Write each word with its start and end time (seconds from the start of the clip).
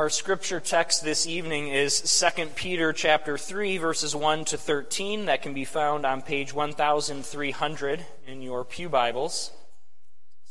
Our 0.00 0.08
scripture 0.08 0.60
text 0.60 1.04
this 1.04 1.26
evening 1.26 1.68
is 1.68 2.00
2 2.00 2.46
Peter 2.56 2.90
chapter 2.90 3.36
3 3.36 3.76
verses 3.76 4.16
1 4.16 4.46
to 4.46 4.56
13 4.56 5.26
that 5.26 5.42
can 5.42 5.52
be 5.52 5.66
found 5.66 6.06
on 6.06 6.22
page 6.22 6.54
1300 6.54 8.06
in 8.26 8.40
your 8.40 8.64
pew 8.64 8.88
Bibles. 8.88 9.50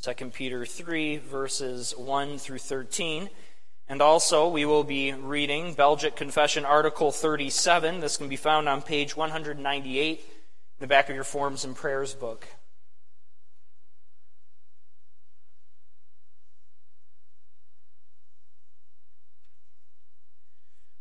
2 0.03 0.29
Peter 0.29 0.67
3 0.67 1.17
verses 1.17 1.95
1 1.97 2.37
through 2.37 2.59
13. 2.59 3.31
And 3.87 4.03
also 4.03 4.47
we 4.47 4.65
will 4.65 4.83
be 4.83 5.13
reading 5.13 5.73
Belgic 5.73 6.15
Confession 6.15 6.63
article 6.63 7.11
37. 7.11 8.01
This 8.01 8.17
can 8.17 8.29
be 8.29 8.35
found 8.35 8.69
on 8.69 8.83
page 8.83 9.17
198 9.17 10.19
in 10.19 10.25
the 10.77 10.85
back 10.85 11.09
of 11.09 11.15
your 11.15 11.23
forms 11.23 11.65
and 11.65 11.75
prayers 11.75 12.13
book. 12.13 12.45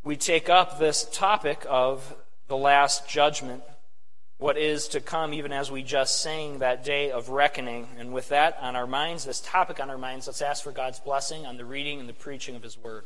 We 0.09 0.17
take 0.17 0.49
up 0.49 0.79
this 0.79 1.07
topic 1.11 1.63
of 1.69 2.15
the 2.47 2.57
last 2.57 3.07
judgment, 3.07 3.61
what 4.39 4.57
is 4.57 4.87
to 4.87 4.99
come, 4.99 5.35
even 5.35 5.53
as 5.53 5.69
we 5.69 5.83
just 5.83 6.19
sang 6.19 6.57
that 6.57 6.83
day 6.83 7.11
of 7.11 7.29
reckoning. 7.29 7.87
And 7.99 8.11
with 8.11 8.29
that 8.29 8.57
on 8.59 8.75
our 8.75 8.87
minds, 8.87 9.23
this 9.23 9.39
topic 9.39 9.79
on 9.79 9.91
our 9.91 9.99
minds, 9.99 10.25
let's 10.25 10.41
ask 10.41 10.63
for 10.63 10.71
God's 10.71 10.99
blessing 10.99 11.45
on 11.45 11.57
the 11.57 11.63
reading 11.63 11.99
and 11.99 12.09
the 12.09 12.13
preaching 12.13 12.55
of 12.55 12.63
His 12.63 12.75
Word. 12.75 13.05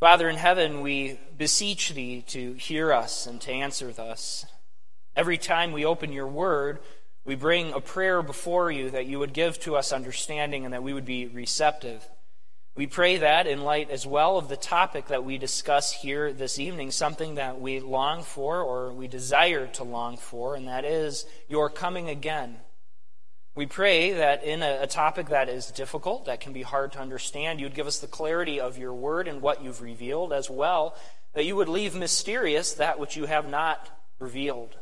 Father 0.00 0.26
in 0.30 0.36
heaven, 0.36 0.80
we 0.80 1.20
beseech 1.36 1.90
Thee 1.90 2.24
to 2.28 2.54
hear 2.54 2.94
us 2.94 3.26
and 3.26 3.42
to 3.42 3.52
answer 3.52 3.92
thus. 3.92 4.46
Every 5.14 5.36
time 5.36 5.70
we 5.70 5.84
open 5.84 6.12
your 6.12 6.28
Word, 6.28 6.78
we 7.26 7.34
bring 7.34 7.74
a 7.74 7.80
prayer 7.82 8.22
before 8.22 8.70
you 8.70 8.88
that 8.88 9.04
you 9.04 9.18
would 9.18 9.34
give 9.34 9.60
to 9.60 9.76
us 9.76 9.92
understanding 9.92 10.64
and 10.64 10.72
that 10.72 10.82
we 10.82 10.94
would 10.94 11.04
be 11.04 11.26
receptive. 11.26 12.08
We 12.74 12.86
pray 12.86 13.18
that 13.18 13.46
in 13.46 13.64
light 13.64 13.90
as 13.90 14.06
well 14.06 14.38
of 14.38 14.48
the 14.48 14.56
topic 14.56 15.08
that 15.08 15.24
we 15.24 15.36
discuss 15.36 15.92
here 15.92 16.32
this 16.32 16.58
evening, 16.58 16.90
something 16.90 17.34
that 17.34 17.60
we 17.60 17.80
long 17.80 18.22
for 18.22 18.62
or 18.62 18.94
we 18.94 19.08
desire 19.08 19.66
to 19.66 19.84
long 19.84 20.16
for, 20.16 20.54
and 20.54 20.68
that 20.68 20.86
is 20.86 21.26
your 21.48 21.68
coming 21.68 22.08
again. 22.08 22.56
We 23.54 23.66
pray 23.66 24.12
that 24.12 24.42
in 24.42 24.62
a, 24.62 24.86
topic 24.86 25.28
that 25.28 25.50
is 25.50 25.70
difficult, 25.70 26.24
that 26.24 26.40
can 26.40 26.54
be 26.54 26.62
hard 26.62 26.92
to 26.92 26.98
understand, 26.98 27.60
you'd 27.60 27.74
give 27.74 27.86
us 27.86 27.98
the 27.98 28.06
clarity 28.06 28.58
of 28.58 28.78
your 28.78 28.94
word 28.94 29.28
and 29.28 29.42
what 29.42 29.62
you've 29.62 29.82
revealed, 29.82 30.32
as 30.32 30.48
well 30.48 30.96
that 31.34 31.44
you 31.44 31.56
would 31.56 31.68
leave 31.68 31.94
mysterious 31.94 32.72
that 32.72 32.98
which 32.98 33.18
you 33.18 33.26
have 33.26 33.46
not 33.46 33.90
revealed. 34.18 34.76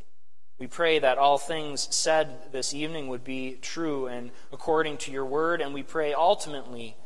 We 0.61 0.69
pray 0.69 1.01
that 1.01 1.19
all 1.19 1.39
things 1.39 1.89
said 1.91 2.53
this 2.53 2.73
evening 2.73 3.09
would 3.09 3.25
be 3.25 3.59
true 3.61 4.07
and 4.07 4.31
according 4.53 4.99
to 4.99 5.11
your 5.11 5.25
word, 5.25 5.61
and 5.61 5.75
we 5.75 5.83
pray 5.83 6.15
ultimately 6.15 6.97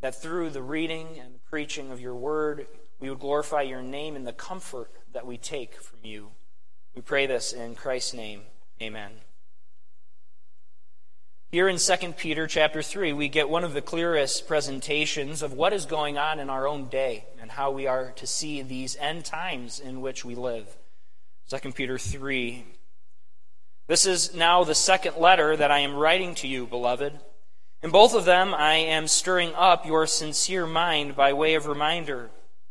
that 0.00 0.20
through 0.20 0.50
the 0.50 0.62
reading 0.62 1.18
and 1.22 1.34
the 1.34 1.50
preaching 1.50 1.90
of 1.90 2.00
your 2.00 2.14
word, 2.14 2.66
we 3.00 3.10
would 3.10 3.20
glorify 3.20 3.62
your 3.62 3.82
name 3.82 4.16
in 4.16 4.24
the 4.24 4.32
comfort 4.32 4.90
that 5.12 5.26
we 5.26 5.36
take 5.36 5.80
from 5.80 6.00
you. 6.02 6.30
We 6.94 7.02
pray 7.02 7.26
this 7.26 7.52
in 7.52 7.74
Christ's 7.74 8.14
name. 8.14 8.42
Amen. 8.80 9.12
Here 11.50 11.68
in 11.68 11.78
2 11.78 12.12
Peter 12.14 12.46
chapter 12.46 12.82
3, 12.82 13.12
we 13.12 13.28
get 13.28 13.48
one 13.48 13.64
of 13.64 13.72
the 13.72 13.80
clearest 13.80 14.48
presentations 14.48 15.42
of 15.42 15.52
what 15.52 15.72
is 15.72 15.86
going 15.86 16.18
on 16.18 16.38
in 16.40 16.50
our 16.50 16.66
own 16.66 16.88
day 16.88 17.26
and 17.40 17.52
how 17.52 17.70
we 17.70 17.86
are 17.86 18.10
to 18.16 18.26
see 18.26 18.62
these 18.62 18.96
end 18.96 19.24
times 19.24 19.78
in 19.78 20.00
which 20.00 20.24
we 20.24 20.34
live. 20.34 20.76
2 21.48 21.72
Peter 21.72 21.98
3. 21.98 22.64
This 23.86 24.04
is 24.04 24.34
now 24.34 24.64
the 24.64 24.74
second 24.74 25.16
letter 25.16 25.56
that 25.56 25.70
I 25.70 25.78
am 25.78 25.94
writing 25.94 26.34
to 26.36 26.48
you, 26.48 26.66
beloved. 26.66 27.20
In 27.86 27.92
both 27.92 28.14
of 28.14 28.24
them, 28.24 28.52
I 28.52 28.74
am 28.74 29.06
stirring 29.06 29.54
up 29.54 29.86
your 29.86 30.08
sincere 30.08 30.66
mind 30.66 31.14
by 31.14 31.32
way 31.32 31.54
of 31.54 31.68
reminder 31.68 32.30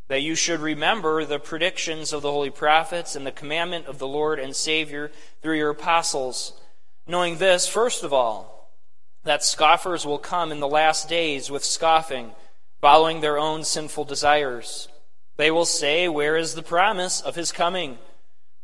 that 0.10 0.22
you 0.22 0.36
should 0.36 0.60
remember 0.60 1.24
the 1.24 1.40
predictions 1.40 2.12
of 2.12 2.22
the 2.22 2.30
holy 2.30 2.50
prophets 2.50 3.16
and 3.16 3.26
the 3.26 3.32
commandment 3.32 3.86
of 3.86 3.98
the 3.98 4.10
Lord 4.10 4.40
and 4.40 4.54
Savior 4.54 5.14
through 5.42 5.56
your 5.56 5.70
apostles, 5.70 6.60
knowing 7.08 7.38
this, 7.38 7.66
first 7.66 8.04
of 8.04 8.12
all, 8.12 8.74
that 9.24 9.42
scoffers 9.42 10.06
will 10.06 10.18
come 10.18 10.52
in 10.52 10.60
the 10.60 10.68
last 10.68 11.08
days 11.08 11.50
with 11.50 11.64
scoffing, 11.64 12.32
following 12.82 13.22
their 13.22 13.40
own 13.40 13.64
sinful 13.64 14.04
desires. 14.04 14.90
They 15.38 15.50
will 15.50 15.64
say, 15.64 16.10
Where 16.10 16.36
is 16.36 16.56
the 16.56 16.62
promise 16.62 17.22
of 17.22 17.36
his 17.36 17.54
coming? 17.54 18.00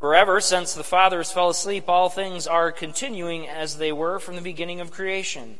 Forever, 0.01 0.41
since 0.41 0.73
the 0.73 0.83
fathers 0.83 1.31
fell 1.31 1.47
asleep, 1.47 1.87
all 1.87 2.09
things 2.09 2.45
are 2.45 2.73
continuing 2.73 3.47
as 3.47 3.77
they 3.77 3.93
were 3.93 4.19
from 4.19 4.35
the 4.35 4.41
beginning 4.41 4.81
of 4.81 4.91
creation 4.91 5.59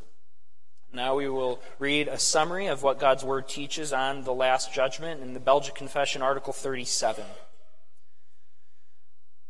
Now 0.93 1.15
we 1.15 1.29
will 1.29 1.61
read 1.79 2.09
a 2.09 2.19
summary 2.19 2.67
of 2.67 2.83
what 2.83 2.99
God's 2.99 3.23
Word 3.23 3.47
teaches 3.47 3.93
on 3.93 4.25
the 4.25 4.33
Last 4.33 4.73
Judgment 4.73 5.21
in 5.21 5.33
the 5.33 5.39
Belgic 5.39 5.73
Confession, 5.73 6.21
Article 6.21 6.51
37. 6.51 7.23
It 7.23 7.29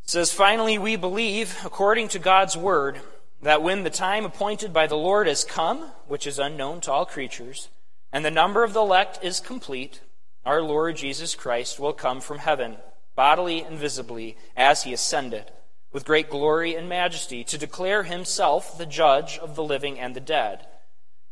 says, 0.04 0.32
Finally, 0.32 0.78
we 0.78 0.96
believe, 0.98 1.58
according 1.66 2.10
to 2.10 2.20
God's 2.20 2.56
Word, 2.56 3.02
that 3.42 3.64
when 3.64 3.84
the 3.84 3.90
time 3.90 4.24
appointed 4.24 4.72
by 4.72 4.86
the 4.86 4.96
Lord 4.96 5.26
has 5.26 5.44
come, 5.44 5.80
which 6.08 6.28
is 6.28 6.38
unknown 6.38 6.80
to 6.82 6.92
all 6.92 7.08
creatures, 7.08 7.70
and 8.12 8.24
the 8.24 8.30
number 8.30 8.64
of 8.64 8.74
the 8.74 8.82
elect 8.82 9.18
is 9.24 9.40
complete, 9.40 10.02
our 10.46 10.62
Lord 10.62 10.96
Jesus 10.96 11.34
Christ 11.34 11.80
will 11.80 11.94
come 11.94 12.22
from 12.22 12.38
heaven, 12.38 12.78
bodily 13.16 13.62
and 13.62 13.80
visibly, 13.80 14.38
as 14.56 14.84
he 14.84 14.94
ascended, 14.94 15.50
with 15.92 16.06
great 16.06 16.30
glory 16.30 16.76
and 16.76 16.88
majesty, 16.88 17.44
to 17.46 17.58
declare 17.58 18.04
himself 18.04 18.78
the 18.78 18.86
judge 18.86 19.40
of 19.40 19.56
the 19.56 19.64
living 19.64 20.00
and 20.00 20.16
the 20.16 20.20
dead. 20.20 20.68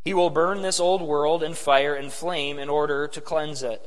He 0.04 0.13
will 0.13 0.30
burn 0.30 0.62
this 0.62 0.80
old 0.80 1.01
world 1.01 1.44
in 1.44 1.54
fire 1.54 1.94
and 1.94 2.12
flame 2.12 2.57
in 2.57 2.69
order 2.69 3.07
to 3.07 3.22
cleanse 3.22 3.63
it. 3.63 3.86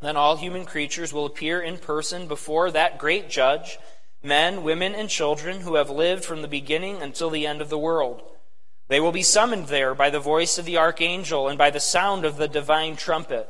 Then 0.00 0.16
all 0.16 0.36
human 0.36 0.64
creatures 0.64 1.12
will 1.12 1.26
appear 1.26 1.60
in 1.60 1.78
person 1.78 2.28
before 2.28 2.70
that 2.70 2.98
great 2.98 3.28
judge, 3.28 3.78
men, 4.22 4.62
women, 4.62 4.94
and 4.94 5.08
children 5.08 5.60
who 5.60 5.74
have 5.74 5.90
lived 5.90 6.24
from 6.24 6.42
the 6.42 6.48
beginning 6.48 7.02
until 7.02 7.30
the 7.30 7.46
end 7.46 7.60
of 7.60 7.68
the 7.68 7.78
world. 7.78 8.22
They 8.88 9.00
will 9.00 9.12
be 9.12 9.22
summoned 9.22 9.66
there 9.66 9.94
by 9.94 10.10
the 10.10 10.20
voice 10.20 10.58
of 10.58 10.64
the 10.64 10.78
archangel 10.78 11.48
and 11.48 11.58
by 11.58 11.70
the 11.70 11.80
sound 11.80 12.24
of 12.24 12.36
the 12.36 12.48
divine 12.48 12.96
trumpet. 12.96 13.48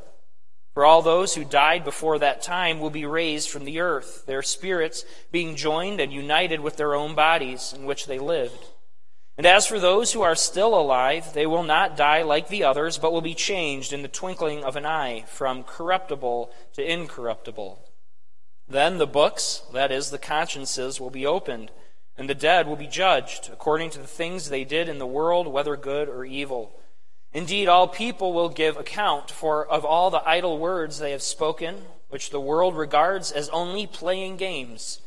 For 0.75 0.85
all 0.85 1.03
those 1.03 1.35
who 1.35 1.45
died 1.45 1.85
before 1.85 2.19
that 2.19 2.43
time 2.43 2.81
will 2.81 2.91
be 2.91 3.05
raised 3.05 3.51
from 3.51 3.65
the 3.65 3.81
earth, 3.81 4.25
their 4.27 4.43
spirits 4.43 5.05
being 5.33 5.57
joined 5.57 6.01
and 6.01 6.13
united 6.13 6.61
with 6.61 6.77
their 6.77 6.95
own 6.95 7.15
bodies 7.15 7.73
in 7.77 7.85
which 7.85 8.07
they 8.07 8.19
lived. 8.19 8.65
And 9.39 9.47
as 9.47 9.69
for 9.69 9.79
those 9.79 10.13
who 10.13 10.23
are 10.23 10.35
still 10.35 10.75
alive, 10.75 11.33
they 11.33 11.47
will 11.47 11.63
not 11.63 11.97
die 11.97 12.23
like 12.23 12.49
the 12.49 12.65
others, 12.65 12.99
but 12.99 13.13
will 13.13 13.21
be 13.21 13.37
changed 13.37 13.93
in 13.93 14.03
the 14.03 14.09
twinkling 14.09 14.65
of 14.65 14.75
an 14.75 14.85
eye 14.85 15.25
from 15.29 15.63
corruptible 15.63 16.53
to 16.73 16.93
incorruptible. 16.93 17.79
Then 18.69 18.99
the 18.99 19.07
books, 19.07 19.63
that 19.73 19.93
is, 19.93 20.11
the 20.11 20.19
consciences, 20.19 21.01
will 21.01 21.11
be 21.11 21.25
opened, 21.25 21.71
and 22.17 22.29
the 22.29 22.35
dead 22.35 22.67
will 22.67 22.77
be 22.77 22.89
judged 22.89 23.49
according 23.53 23.91
to 23.91 24.01
the 24.01 24.09
things 24.09 24.49
they 24.49 24.65
did 24.65 24.89
in 24.89 24.99
the 24.99 25.07
world, 25.07 25.47
whether 25.47 25.77
good 25.77 26.09
or 26.09 26.25
evil. 26.25 26.73
Indeed, 27.33 27.69
all 27.69 27.87
people 27.87 28.33
will 28.33 28.49
give 28.49 28.77
account 28.77 29.31
for 29.31 29.65
of 29.65 29.85
all 29.85 30.11
the 30.11 30.29
idle 30.29 30.59
words 30.59 30.99
they 30.99 31.13
have 31.13 31.23
spoken, 31.23 31.83
which 32.09 32.31
the 32.31 32.41
world 32.41 32.77
regards 32.77 33.31
as 33.31 33.49
only 33.51 33.87
playing 33.87 34.37
games. 34.37 35.01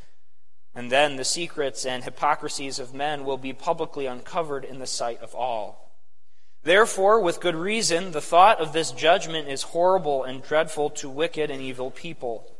And 0.73 0.91
then 0.91 1.17
the 1.17 1.25
secrets 1.25 1.85
and 1.85 2.03
hypocrisies 2.03 2.79
of 2.79 2.93
men 2.93 3.25
will 3.25 3.37
be 3.37 3.53
publicly 3.53 4.05
uncovered 4.05 4.63
in 4.63 4.79
the 4.79 4.87
sight 4.87 5.21
of 5.21 5.35
all. 5.35 5.91
Therefore, 6.63 7.19
with 7.19 7.41
good 7.41 7.55
reason, 7.55 8.11
the 8.11 8.21
thought 8.21 8.59
of 8.59 8.71
this 8.71 8.91
judgment 8.91 9.47
is 9.47 9.63
horrible 9.63 10.23
and 10.23 10.43
dreadful 10.43 10.89
to 10.91 11.09
wicked 11.09 11.49
and 11.49 11.61
evil 11.61 11.91
people. 11.91 12.55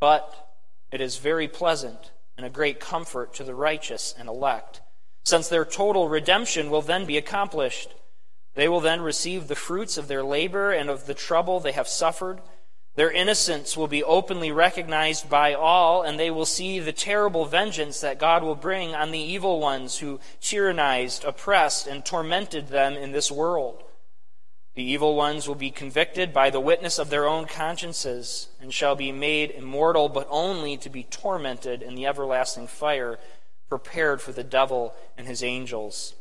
But 0.00 0.50
it 0.90 1.00
is 1.00 1.18
very 1.18 1.48
pleasant 1.48 2.10
and 2.36 2.44
a 2.44 2.50
great 2.50 2.80
comfort 2.80 3.32
to 3.34 3.44
the 3.44 3.54
righteous 3.54 4.14
and 4.18 4.28
elect, 4.28 4.80
since 5.24 5.48
their 5.48 5.64
total 5.64 6.08
redemption 6.08 6.68
will 6.68 6.82
then 6.82 7.06
be 7.06 7.16
accomplished. 7.16 7.94
They 8.54 8.68
will 8.68 8.80
then 8.80 9.00
receive 9.00 9.48
the 9.48 9.54
fruits 9.54 9.96
of 9.96 10.08
their 10.08 10.22
labor 10.22 10.70
and 10.72 10.90
of 10.90 11.06
the 11.06 11.14
trouble 11.14 11.60
they 11.60 11.72
have 11.72 11.88
suffered. 11.88 12.40
Their 12.96 13.10
innocence 13.10 13.76
will 13.76 13.88
be 13.88 14.04
openly 14.04 14.52
recognized 14.52 15.28
by 15.28 15.52
all, 15.54 16.02
and 16.02 16.18
they 16.18 16.30
will 16.30 16.46
see 16.46 16.78
the 16.78 16.92
terrible 16.92 17.44
vengeance 17.44 18.00
that 18.00 18.20
God 18.20 18.44
will 18.44 18.54
bring 18.54 18.94
on 18.94 19.10
the 19.10 19.18
evil 19.18 19.58
ones 19.58 19.98
who 19.98 20.20
tyrannized, 20.40 21.24
oppressed, 21.24 21.88
and 21.88 22.04
tormented 22.04 22.68
them 22.68 22.94
in 22.94 23.10
this 23.10 23.32
world. 23.32 23.82
The 24.74 24.84
evil 24.84 25.16
ones 25.16 25.46
will 25.46 25.54
be 25.54 25.70
convicted 25.70 26.32
by 26.32 26.50
the 26.50 26.60
witness 26.60 26.98
of 26.98 27.10
their 27.10 27.26
own 27.26 27.46
consciences 27.46 28.48
and 28.60 28.74
shall 28.74 28.96
be 28.96 29.12
made 29.12 29.50
immortal, 29.52 30.08
but 30.08 30.26
only 30.30 30.76
to 30.78 30.88
be 30.88 31.04
tormented 31.04 31.82
in 31.82 31.94
the 31.94 32.06
everlasting 32.06 32.66
fire 32.66 33.18
prepared 33.68 34.20
for 34.20 34.32
the 34.32 34.44
devil 34.44 34.94
and 35.16 35.26
his 35.26 35.42
angels. 35.42 36.14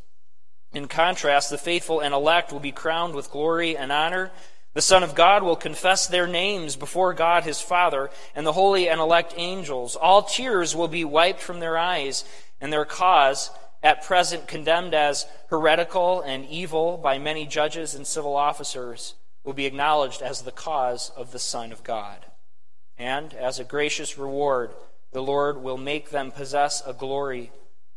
In 0.74 0.88
contrast, 0.88 1.50
the 1.50 1.58
faithful 1.58 2.00
and 2.00 2.14
elect 2.14 2.52
will 2.52 2.60
be 2.60 2.72
crowned 2.72 3.14
with 3.14 3.30
glory 3.30 3.78
and 3.78 3.92
honor. 3.92 4.32
The 4.74 4.82
Son 4.82 5.04
of 5.04 5.14
God 5.14 5.44
will 5.44 5.56
confess 5.56 6.08
their 6.08 6.26
names 6.26 6.76
before 6.76 7.14
God 7.14 7.44
his 7.44 7.62
Father 7.62 8.10
and 8.36 8.46
the 8.46 8.54
holy 8.54 8.90
and 8.90 9.00
elect 9.00 9.34
angels. 9.38 9.96
All 9.96 10.24
tears 10.24 10.76
will 10.76 10.88
be 10.88 11.06
wiped 11.06 11.42
from 11.42 11.60
their 11.60 11.78
eyes, 11.78 12.26
and 12.60 12.74
their 12.74 12.86
cause 12.86 13.52
at 13.84 14.04
present 14.04 14.48
condemned 14.48 14.94
as 14.94 15.28
heretical 15.50 16.22
and 16.22 16.46
evil 16.46 16.98
by 16.98 17.20
many 17.20 17.46
judges 17.46 17.94
and 17.94 18.08
civil 18.08 18.36
officers, 18.36 19.14
will 19.44 19.54
be 19.54 19.66
acknowledged 19.66 20.22
as 20.22 20.42
the 20.42 20.52
cause 20.52 21.12
of 21.18 21.32
the 21.32 21.40
Son 21.40 21.72
of 21.72 21.84
God. 21.84 22.26
And 22.98 23.34
as 23.34 23.60
a 23.60 23.66
gracious 23.66 24.18
reward, 24.18 24.72
the 25.12 25.22
Lord 25.22 25.62
will 25.62 25.78
make 25.78 26.10
them 26.10 26.32
possess 26.32 26.82
a 26.86 26.94
glory 26.94 27.52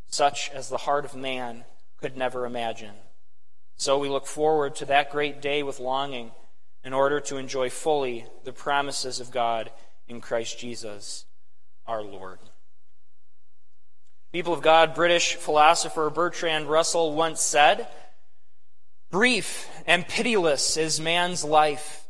such 0.08 0.50
as 0.50 0.68
the 0.68 0.78
heart 0.78 1.04
of 1.04 1.14
man 1.14 1.64
could 1.98 2.16
never 2.16 2.44
imagine. 2.44 2.94
So 3.76 3.98
we 3.98 4.08
look 4.08 4.26
forward 4.26 4.74
to 4.76 4.84
that 4.86 5.10
great 5.10 5.40
day 5.40 5.62
with 5.62 5.80
longing 5.80 6.32
in 6.86 6.92
order 6.92 7.18
to 7.18 7.36
enjoy 7.36 7.68
fully 7.68 8.24
the 8.44 8.52
promises 8.52 9.18
of 9.18 9.32
God 9.32 9.72
in 10.06 10.20
Christ 10.20 10.56
Jesus 10.56 11.24
our 11.84 12.00
Lord. 12.00 12.38
People 14.32 14.52
of 14.52 14.62
God, 14.62 14.94
British 14.94 15.34
philosopher 15.34 16.10
Bertrand 16.10 16.68
Russell 16.68 17.12
once 17.12 17.40
said, 17.40 17.88
Brief 19.10 19.68
and 19.84 20.06
pitiless 20.06 20.76
is 20.76 21.00
man's 21.00 21.42
life. 21.42 22.04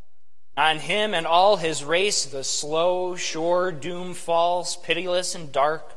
On 0.58 0.78
him 0.78 1.14
and 1.14 1.26
all 1.26 1.56
his 1.56 1.82
race 1.82 2.26
the 2.26 2.44
slow, 2.44 3.16
sure 3.16 3.72
doom 3.72 4.12
falls, 4.12 4.76
pitiless 4.76 5.34
and 5.34 5.50
dark, 5.50 5.90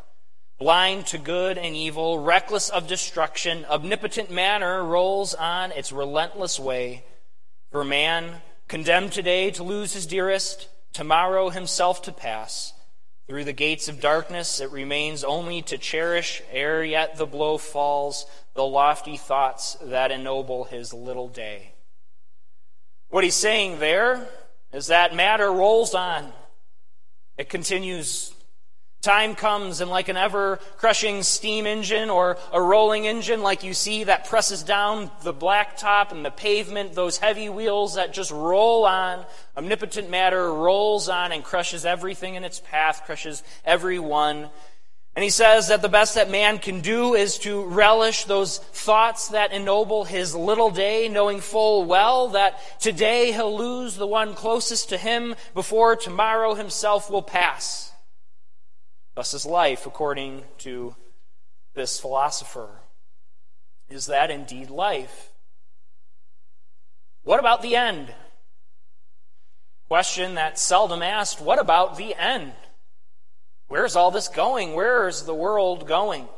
blind 0.58 1.06
to 1.08 1.18
good 1.18 1.58
and 1.58 1.76
evil, 1.76 2.20
reckless 2.20 2.70
of 2.70 2.88
destruction, 2.88 3.66
omnipotent 3.70 4.32
manner 4.32 4.82
rolls 4.86 5.34
on 5.34 5.74
its 5.74 5.92
relentless 5.92 6.58
way. 6.58 7.04
For 7.72 7.84
man, 7.84 8.42
condemned 8.70 9.12
today 9.12 9.52
to 9.52 9.64
lose 9.64 9.94
his 9.94 10.06
dearest, 10.06 10.70
tomorrow 10.94 11.50
himself 11.50 12.02
to 12.04 12.12
pass, 12.14 12.74
through 13.28 13.44
the 13.44 13.54
gates 13.54 13.88
of 13.88 14.00
darkness, 14.00 14.60
it 14.62 14.72
remains 14.72 15.24
only 15.24 15.62
to 15.64 15.78
cherish, 15.78 16.42
ere 16.52 16.84
yet 16.84 17.18
the 17.18 17.26
blow 17.26 17.58
falls, 17.58 18.26
the 18.54 18.66
lofty 18.66 19.18
thoughts 19.18 19.78
that 19.84 20.12
ennoble 20.12 20.64
his 20.64 20.94
little 20.94 21.28
day. 21.28 21.74
What 23.10 23.24
he's 23.24 23.36
saying 23.36 23.80
there 23.80 24.28
is 24.72 24.88
that 24.88 25.16
matter 25.16 25.52
rolls 25.52 25.94
on. 25.94 26.32
It 27.38 27.50
continues 27.50 28.34
Time 29.02 29.34
comes 29.34 29.80
and 29.80 29.90
like 29.90 30.10
an 30.10 30.18
ever 30.18 30.58
crushing 30.76 31.24
steam 31.24 31.66
engine 31.66 32.10
or 32.10 32.38
a 32.52 32.62
rolling 32.62 33.08
engine 33.08 33.42
like 33.42 33.64
you 33.64 33.74
see 33.74 34.04
that 34.04 34.26
presses 34.26 34.62
down 34.62 35.10
the 35.24 35.34
blacktop 35.34 36.12
and 36.12 36.26
the 36.26 36.32
pavement, 36.32 36.96
those 36.96 37.18
heavy 37.18 37.48
wheels 37.48 37.96
that 37.96 38.14
just 38.14 38.30
roll 38.30 38.84
on, 38.84 39.26
omnipotent 39.56 40.10
matter 40.10 40.54
rolls 40.54 41.08
on 41.08 41.32
and 41.32 41.46
crushes 41.46 41.86
everything 41.86 42.36
in 42.36 42.44
its 42.44 42.60
path, 42.60 43.04
crushes 43.06 43.42
everyone. 43.64 44.50
And 45.16 45.24
he 45.24 45.30
says 45.30 45.70
that 45.70 45.82
the 45.82 45.88
best 45.88 46.16
that 46.16 46.30
man 46.30 46.60
can 46.60 46.82
do 46.82 47.16
is 47.16 47.38
to 47.40 47.64
relish 47.64 48.26
those 48.26 48.58
thoughts 48.58 49.30
that 49.30 49.54
ennoble 49.54 50.04
his 50.04 50.36
little 50.36 50.72
day, 50.72 51.08
knowing 51.08 51.40
full 51.40 51.86
well 51.86 52.30
that 52.30 52.60
today 52.82 53.32
he'll 53.32 53.58
lose 53.58 53.96
the 53.96 54.08
one 54.08 54.34
closest 54.34 54.90
to 54.90 54.98
him 54.98 55.36
before 55.54 55.96
tomorrow 55.96 56.54
himself 56.54 57.10
will 57.10 57.22
pass. 57.22 57.89
Thus 59.20 59.34
is 59.34 59.46
life, 59.46 59.86
according 59.86 60.46
to 60.60 60.96
this 61.74 62.00
philosopher. 62.00 62.70
Is 63.90 64.06
that 64.06 64.32
indeed 64.32 64.70
life? 64.70 65.34
What 67.24 67.42
about 67.42 67.62
the 67.62 67.76
end? 67.76 68.14
Question 69.90 70.36
that's 70.36 70.62
seldom 70.62 71.02
asked 71.02 71.42
what 71.42 71.60
about 71.60 71.98
the 71.98 72.16
end? 72.16 72.54
Where's 73.68 73.98
all 73.98 74.10
this 74.10 74.30
going? 74.30 74.74
Where 74.74 75.10
is 75.10 75.24
the 75.24 75.36
world 75.36 75.86
going? 75.86 76.30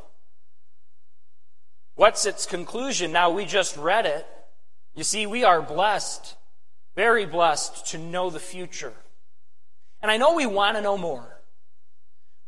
What's 1.93 2.25
its 2.25 2.47
conclusion? 2.47 3.11
Now, 3.11 3.29
we 3.29 3.45
just 3.45 3.77
read 3.77 4.07
it. 4.07 4.25
You 4.95 5.03
see, 5.03 5.27
we 5.27 5.43
are 5.43 5.61
blessed, 5.61 6.35
very 6.95 7.27
blessed, 7.27 7.85
to 7.91 7.99
know 7.99 8.31
the 8.31 8.39
future. 8.39 8.93
And 10.01 10.09
I 10.09 10.17
know 10.17 10.33
we 10.33 10.47
want 10.47 10.77
to 10.77 10.81
know 10.81 10.97
more. 10.97 11.30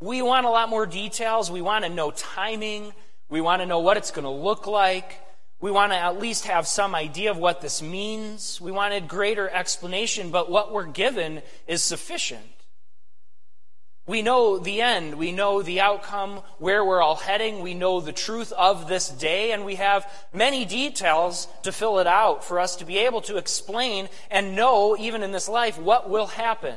We 0.03 0.22
want 0.22 0.45
a 0.45 0.50
lot 0.50 0.67
more 0.67 0.86
details. 0.86 1.50
We 1.50 1.62
want 1.62 1.86
to 1.86 1.89
know 1.89 2.12
timing. 2.12 2.91
We 3.29 3.39
want 3.39 3.62
to 3.62 3.65
know 3.65 3.79
what 3.79 3.95
it's 3.95 4.12
going 4.12 4.25
to 4.25 4.29
look 4.29 4.67
like. 4.67 5.22
We 5.62 5.72
want 5.72 5.93
to 5.93 5.98
at 5.98 6.19
least 6.19 6.45
have 6.48 6.67
some 6.67 6.93
idea 6.93 7.31
of 7.31 7.38
what 7.38 7.62
this 7.62 7.81
means. 7.81 8.60
We 8.60 8.69
wanted 8.69 9.07
greater 9.07 9.50
explanation, 9.50 10.29
but 10.29 10.51
what 10.51 10.74
we're 10.74 10.88
given 10.88 11.41
is 11.67 11.81
sufficient. 11.81 12.43
We 14.05 14.22
know 14.22 14.57
the 14.57 14.81
end. 14.81 15.15
We 15.15 15.31
know 15.31 15.62
the 15.62 15.79
outcome, 15.79 16.41
where 16.60 16.83
we're 16.83 17.01
all 17.01 17.15
heading. 17.15 17.62
We 17.62 17.74
know 17.74 18.01
the 18.01 18.12
truth 18.12 18.51
of 18.51 18.89
this 18.89 19.07
day, 19.07 19.53
and 19.53 19.63
we 19.63 19.75
have 19.75 20.05
many 20.33 20.65
details 20.65 21.48
to 21.62 21.72
fill 21.72 22.00
it 22.00 22.07
out 22.07 22.43
for 22.43 22.60
us 22.60 22.75
to 22.75 22.86
be 22.86 22.98
able 22.98 23.22
to 23.22 23.38
explain 23.38 24.10
and 24.29 24.53
know, 24.53 24.98
even 25.00 25.24
in 25.24 25.31
this 25.31 25.48
life, 25.48 25.79
what 25.79 26.10
will 26.10 26.27
happen. 26.27 26.75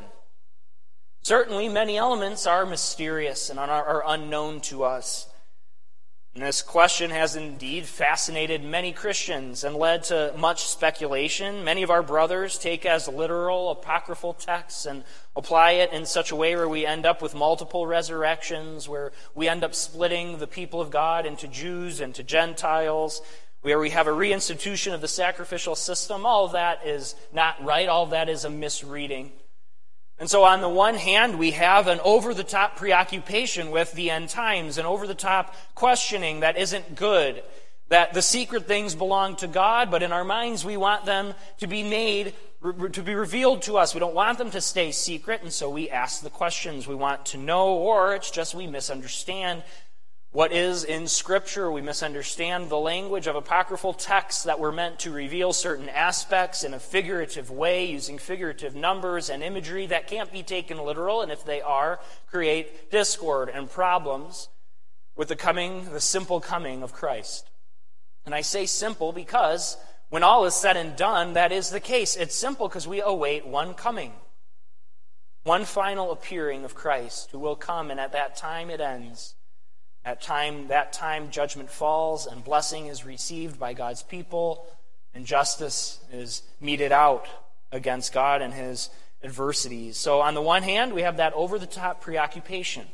Certainly, 1.26 1.70
many 1.70 1.96
elements 1.96 2.46
are 2.46 2.64
mysterious 2.64 3.50
and 3.50 3.58
are 3.58 4.04
unknown 4.06 4.60
to 4.60 4.84
us. 4.84 5.26
And 6.34 6.44
this 6.44 6.62
question 6.62 7.10
has 7.10 7.34
indeed 7.34 7.84
fascinated 7.86 8.62
many 8.62 8.92
Christians 8.92 9.64
and 9.64 9.74
led 9.74 10.04
to 10.04 10.32
much 10.38 10.66
speculation. 10.66 11.64
Many 11.64 11.82
of 11.82 11.90
our 11.90 12.04
brothers 12.04 12.58
take 12.58 12.86
as 12.86 13.08
literal 13.08 13.72
apocryphal 13.72 14.34
texts 14.34 14.86
and 14.86 15.02
apply 15.34 15.72
it 15.72 15.92
in 15.92 16.06
such 16.06 16.30
a 16.30 16.36
way 16.36 16.54
where 16.54 16.68
we 16.68 16.86
end 16.86 17.04
up 17.04 17.20
with 17.20 17.34
multiple 17.34 17.88
resurrections, 17.88 18.88
where 18.88 19.10
we 19.34 19.48
end 19.48 19.64
up 19.64 19.74
splitting 19.74 20.38
the 20.38 20.46
people 20.46 20.80
of 20.80 20.92
God 20.92 21.26
into 21.26 21.48
Jews 21.48 22.00
and 22.00 22.14
to 22.14 22.22
Gentiles, 22.22 23.20
where 23.62 23.80
we 23.80 23.90
have 23.90 24.06
a 24.06 24.10
reinstitution 24.10 24.94
of 24.94 25.00
the 25.00 25.08
sacrificial 25.08 25.74
system. 25.74 26.24
All 26.24 26.44
of 26.44 26.52
that 26.52 26.86
is 26.86 27.16
not 27.32 27.64
right. 27.64 27.88
All 27.88 28.04
of 28.04 28.10
that 28.10 28.28
is 28.28 28.44
a 28.44 28.48
misreading. 28.48 29.32
And 30.18 30.30
so, 30.30 30.44
on 30.44 30.62
the 30.62 30.68
one 30.68 30.94
hand, 30.94 31.38
we 31.38 31.50
have 31.50 31.88
an 31.88 32.00
over 32.02 32.32
the 32.32 32.44
top 32.44 32.76
preoccupation 32.76 33.70
with 33.70 33.92
the 33.92 34.10
end 34.10 34.30
times, 34.30 34.78
an 34.78 34.86
over 34.86 35.06
the 35.06 35.14
top 35.14 35.54
questioning 35.74 36.40
that 36.40 36.56
isn't 36.56 36.94
good, 36.94 37.42
that 37.88 38.14
the 38.14 38.22
secret 38.22 38.66
things 38.66 38.94
belong 38.94 39.36
to 39.36 39.46
God, 39.46 39.90
but 39.90 40.02
in 40.02 40.12
our 40.12 40.24
minds, 40.24 40.64
we 40.64 40.78
want 40.78 41.04
them 41.04 41.34
to 41.58 41.66
be 41.66 41.82
made, 41.82 42.32
to 42.92 43.02
be 43.02 43.14
revealed 43.14 43.60
to 43.62 43.76
us. 43.76 43.92
We 43.92 44.00
don't 44.00 44.14
want 44.14 44.38
them 44.38 44.50
to 44.52 44.60
stay 44.62 44.90
secret, 44.90 45.42
and 45.42 45.52
so 45.52 45.68
we 45.68 45.90
ask 45.90 46.22
the 46.22 46.30
questions 46.30 46.88
we 46.88 46.94
want 46.94 47.26
to 47.26 47.38
know, 47.38 47.74
or 47.74 48.14
it's 48.14 48.30
just 48.30 48.54
we 48.54 48.66
misunderstand 48.66 49.64
what 50.36 50.52
is 50.52 50.84
in 50.84 51.08
Scripture. 51.08 51.70
We 51.70 51.80
misunderstand 51.80 52.68
the 52.68 52.76
language 52.76 53.26
of 53.26 53.36
apocryphal 53.36 53.94
texts 53.94 54.42
that 54.42 54.60
were 54.60 54.70
meant 54.70 54.98
to 54.98 55.10
reveal 55.10 55.54
certain 55.54 55.88
aspects 55.88 56.62
in 56.62 56.74
a 56.74 56.78
figurative 56.78 57.50
way, 57.50 57.86
using 57.86 58.18
figurative 58.18 58.74
numbers 58.74 59.30
and 59.30 59.42
imagery 59.42 59.86
that 59.86 60.06
can't 60.06 60.30
be 60.30 60.42
taken 60.42 60.76
literal, 60.76 61.22
and 61.22 61.32
if 61.32 61.42
they 61.46 61.62
are, 61.62 62.00
create 62.26 62.90
discord 62.90 63.48
and 63.48 63.70
problems 63.70 64.50
with 65.16 65.28
the 65.28 65.36
coming, 65.36 65.90
the 65.90 66.02
simple 66.02 66.38
coming 66.38 66.82
of 66.82 66.92
Christ. 66.92 67.48
And 68.26 68.34
I 68.34 68.42
say 68.42 68.66
simple 68.66 69.14
because 69.14 69.78
when 70.10 70.22
all 70.22 70.44
is 70.44 70.54
said 70.54 70.76
and 70.76 70.96
done, 70.96 71.32
that 71.32 71.50
is 71.50 71.70
the 71.70 71.80
case. 71.80 72.14
It's 72.14 72.34
simple 72.34 72.68
because 72.68 72.86
we 72.86 73.00
await 73.00 73.46
one 73.46 73.72
coming, 73.72 74.12
one 75.44 75.64
final 75.64 76.12
appearing 76.12 76.62
of 76.66 76.74
Christ 76.74 77.30
who 77.30 77.38
will 77.38 77.56
come, 77.56 77.90
and 77.90 77.98
at 77.98 78.12
that 78.12 78.36
time 78.36 78.68
it 78.68 78.82
ends. 78.82 79.35
At 80.06 80.22
time, 80.22 80.68
that 80.68 80.92
time, 80.92 81.32
judgment 81.32 81.68
falls 81.68 82.26
and 82.26 82.44
blessing 82.44 82.86
is 82.86 83.04
received 83.04 83.58
by 83.58 83.72
God's 83.72 84.04
people, 84.04 84.64
and 85.12 85.26
justice 85.26 85.98
is 86.12 86.42
meted 86.60 86.92
out 86.92 87.26
against 87.72 88.12
God 88.12 88.40
and 88.40 88.54
his 88.54 88.88
adversities. 89.24 89.96
So, 89.96 90.20
on 90.20 90.34
the 90.34 90.40
one 90.40 90.62
hand, 90.62 90.92
we 90.92 91.02
have 91.02 91.16
that 91.16 91.32
over 91.32 91.58
the 91.58 91.66
top 91.66 92.00
preoccupation. 92.00 92.86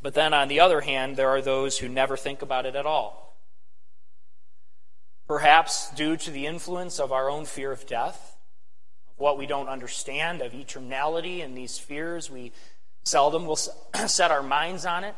But 0.00 0.14
then, 0.14 0.32
on 0.32 0.48
the 0.48 0.60
other 0.60 0.80
hand, 0.80 1.16
there 1.16 1.28
are 1.28 1.42
those 1.42 1.76
who 1.78 1.88
never 1.88 2.16
think 2.16 2.40
about 2.40 2.64
it 2.64 2.74
at 2.76 2.86
all. 2.86 3.36
Perhaps 5.28 5.90
due 5.90 6.16
to 6.16 6.30
the 6.30 6.46
influence 6.46 6.98
of 6.98 7.12
our 7.12 7.28
own 7.28 7.44
fear 7.44 7.72
of 7.72 7.86
death, 7.86 8.38
of 9.10 9.18
what 9.18 9.36
we 9.36 9.44
don't 9.44 9.68
understand, 9.68 10.40
of 10.40 10.52
eternality 10.52 11.44
and 11.44 11.54
these 11.54 11.78
fears, 11.78 12.30
we 12.30 12.52
seldom 13.04 13.44
will 13.44 13.56
set 14.06 14.30
our 14.30 14.42
minds 14.42 14.86
on 14.86 15.04
it. 15.04 15.14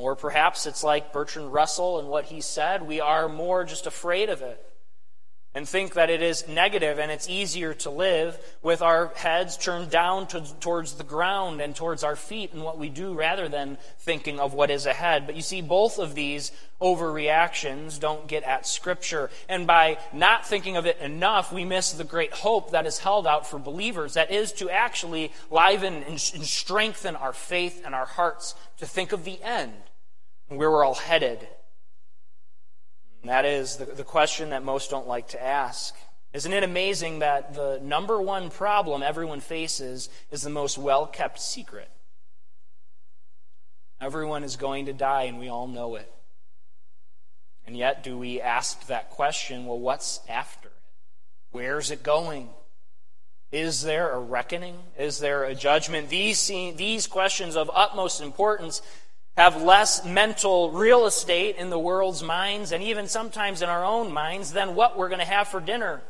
Or 0.00 0.16
perhaps 0.16 0.64
it's 0.64 0.82
like 0.82 1.12
Bertrand 1.12 1.52
Russell 1.52 1.98
and 1.98 2.08
what 2.08 2.24
he 2.24 2.40
said 2.40 2.82
we 2.82 3.00
are 3.00 3.28
more 3.28 3.64
just 3.64 3.86
afraid 3.86 4.30
of 4.30 4.40
it 4.40 4.64
and 5.52 5.68
think 5.68 5.94
that 5.94 6.10
it 6.10 6.22
is 6.22 6.46
negative 6.46 7.00
and 7.00 7.10
it's 7.10 7.28
easier 7.28 7.74
to 7.74 7.90
live 7.90 8.38
with 8.62 8.80
our 8.80 9.08
heads 9.16 9.56
turned 9.56 9.90
down 9.90 10.28
to, 10.28 10.40
towards 10.60 10.94
the 10.94 11.04
ground 11.04 11.60
and 11.60 11.74
towards 11.74 12.04
our 12.04 12.14
feet 12.14 12.52
and 12.52 12.62
what 12.62 12.78
we 12.78 12.88
do 12.88 13.12
rather 13.14 13.48
than 13.48 13.76
thinking 13.98 14.38
of 14.38 14.54
what 14.54 14.70
is 14.70 14.86
ahead. 14.86 15.26
But 15.26 15.34
you 15.34 15.42
see, 15.42 15.60
both 15.60 15.98
of 15.98 16.14
these 16.14 16.52
overreactions 16.80 17.98
don't 17.98 18.28
get 18.28 18.44
at 18.44 18.64
Scripture. 18.64 19.28
And 19.48 19.66
by 19.66 19.98
not 20.12 20.46
thinking 20.46 20.76
of 20.76 20.86
it 20.86 20.98
enough, 21.00 21.52
we 21.52 21.64
miss 21.64 21.92
the 21.92 22.04
great 22.04 22.32
hope 22.32 22.70
that 22.70 22.86
is 22.86 22.98
held 22.98 23.26
out 23.26 23.44
for 23.44 23.58
believers. 23.58 24.14
That 24.14 24.30
is 24.30 24.52
to 24.52 24.70
actually 24.70 25.32
liven 25.50 26.04
and 26.04 26.20
strengthen 26.20 27.16
our 27.16 27.32
faith 27.32 27.82
and 27.84 27.92
our 27.92 28.06
hearts 28.06 28.54
to 28.78 28.86
think 28.86 29.10
of 29.10 29.24
the 29.24 29.42
end 29.42 29.74
where 30.50 30.70
we're 30.70 30.84
all 30.84 30.94
headed. 30.94 31.46
And 33.22 33.30
that 33.30 33.44
is 33.44 33.76
the, 33.76 33.84
the 33.84 34.04
question 34.04 34.50
that 34.50 34.64
most 34.64 34.90
don't 34.90 35.06
like 35.06 35.28
to 35.28 35.42
ask. 35.42 35.94
Isn't 36.32 36.52
it 36.52 36.62
amazing 36.62 37.20
that 37.20 37.54
the 37.54 37.80
number 37.82 38.20
one 38.20 38.50
problem 38.50 39.02
everyone 39.02 39.40
faces 39.40 40.08
is 40.30 40.42
the 40.42 40.50
most 40.50 40.78
well 40.78 41.06
kept 41.06 41.40
secret? 41.40 41.88
Everyone 44.00 44.44
is 44.44 44.56
going 44.56 44.86
to 44.86 44.92
die, 44.92 45.24
and 45.24 45.38
we 45.38 45.48
all 45.48 45.68
know 45.68 45.96
it. 45.96 46.10
And 47.66 47.76
yet, 47.76 48.02
do 48.02 48.16
we 48.16 48.40
ask 48.40 48.86
that 48.86 49.10
question 49.10 49.66
well, 49.66 49.78
what's 49.78 50.20
after 50.28 50.68
it? 50.68 50.74
Where's 51.52 51.90
it 51.90 52.02
going? 52.02 52.48
Is 53.52 53.82
there 53.82 54.10
a 54.10 54.18
reckoning? 54.18 54.78
Is 54.96 55.18
there 55.18 55.44
a 55.44 55.54
judgment? 55.54 56.08
These, 56.08 56.46
these 56.46 57.06
questions 57.06 57.56
of 57.56 57.70
utmost 57.74 58.20
importance 58.20 58.80
have 59.40 59.62
less 59.62 60.04
mental 60.04 60.70
real 60.70 61.06
estate 61.06 61.56
in 61.56 61.70
the 61.70 61.78
world's 61.78 62.22
minds 62.22 62.72
and 62.72 62.82
even 62.82 63.08
sometimes 63.08 63.62
in 63.62 63.68
our 63.70 63.84
own 63.84 64.12
minds 64.12 64.52
than 64.52 64.74
what 64.74 64.98
we're 64.98 65.08
going 65.08 65.20
to 65.20 65.24
have 65.24 65.48
for 65.48 65.60
dinner. 65.60 66.02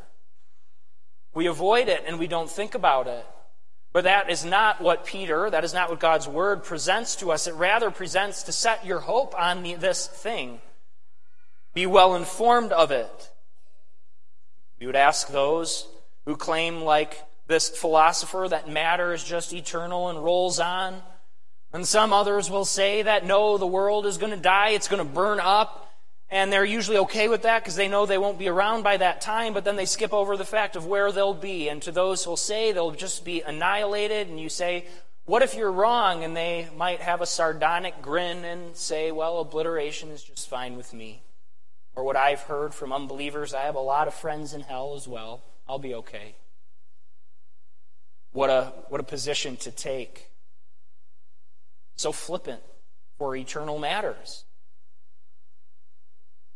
We 1.32 1.46
avoid 1.46 1.88
it 1.88 2.02
and 2.06 2.18
we 2.18 2.26
don't 2.26 2.50
think 2.50 2.74
about 2.74 3.06
it. 3.06 3.24
But 3.92 4.04
that 4.04 4.30
is 4.30 4.44
not 4.44 4.80
what 4.80 5.04
Peter, 5.04 5.48
that 5.48 5.64
is 5.64 5.72
not 5.72 5.90
what 5.90 6.00
God's 6.00 6.26
Word 6.26 6.64
presents 6.64 7.16
to 7.16 7.30
us. 7.30 7.46
It 7.46 7.54
rather 7.54 7.90
presents 7.90 8.44
to 8.44 8.52
set 8.52 8.84
your 8.84 9.00
hope 9.00 9.38
on 9.38 9.62
the, 9.62 9.74
this 9.74 10.08
thing. 10.08 10.60
Be 11.72 11.86
well 11.86 12.16
informed 12.16 12.72
of 12.72 12.90
it. 12.90 13.30
We 14.80 14.86
would 14.86 14.96
ask 14.96 15.28
those 15.28 15.86
who 16.24 16.36
claim, 16.36 16.82
like 16.82 17.22
this 17.46 17.68
philosopher, 17.68 18.46
that 18.48 18.68
matter 18.68 19.12
is 19.12 19.22
just 19.22 19.52
eternal 19.52 20.08
and 20.08 20.22
rolls 20.22 20.58
on. 20.58 21.02
And 21.72 21.86
some 21.86 22.12
others 22.12 22.50
will 22.50 22.64
say 22.64 23.02
that 23.02 23.24
no, 23.24 23.56
the 23.56 23.66
world 23.66 24.06
is 24.06 24.18
going 24.18 24.32
to 24.32 24.38
die, 24.38 24.70
it's 24.70 24.88
going 24.88 25.06
to 25.06 25.12
burn 25.12 25.38
up. 25.40 25.86
And 26.32 26.52
they're 26.52 26.64
usually 26.64 26.98
okay 26.98 27.28
with 27.28 27.42
that 27.42 27.62
because 27.62 27.74
they 27.74 27.88
know 27.88 28.06
they 28.06 28.18
won't 28.18 28.38
be 28.38 28.48
around 28.48 28.82
by 28.82 28.96
that 28.96 29.20
time, 29.20 29.52
but 29.52 29.64
then 29.64 29.74
they 29.74 29.84
skip 29.84 30.12
over 30.12 30.36
the 30.36 30.44
fact 30.44 30.76
of 30.76 30.86
where 30.86 31.10
they'll 31.10 31.34
be. 31.34 31.68
And 31.68 31.82
to 31.82 31.90
those 31.90 32.22
who'll 32.22 32.36
say 32.36 32.70
they'll 32.70 32.92
just 32.92 33.24
be 33.24 33.40
annihilated, 33.40 34.28
and 34.28 34.38
you 34.38 34.48
say, 34.48 34.86
What 35.24 35.42
if 35.42 35.56
you're 35.56 35.72
wrong? 35.72 36.22
And 36.22 36.36
they 36.36 36.68
might 36.76 37.00
have 37.00 37.20
a 37.20 37.26
sardonic 37.26 38.00
grin 38.00 38.44
and 38.44 38.76
say, 38.76 39.10
Well, 39.10 39.40
obliteration 39.40 40.10
is 40.10 40.22
just 40.22 40.48
fine 40.48 40.76
with 40.76 40.94
me. 40.94 41.22
Or 41.96 42.04
what 42.04 42.16
I've 42.16 42.42
heard 42.42 42.74
from 42.74 42.92
unbelievers, 42.92 43.52
I 43.52 43.62
have 43.62 43.74
a 43.74 43.80
lot 43.80 44.06
of 44.06 44.14
friends 44.14 44.54
in 44.54 44.60
hell 44.60 44.94
as 44.96 45.08
well. 45.08 45.42
I'll 45.68 45.80
be 45.80 45.94
okay. 45.94 46.36
What 48.32 48.50
a, 48.50 48.72
what 48.88 49.00
a 49.00 49.04
position 49.04 49.56
to 49.58 49.72
take 49.72 50.29
so 51.96 52.12
flippant 52.12 52.60
for 53.18 53.36
eternal 53.36 53.78
matters. 53.78 54.44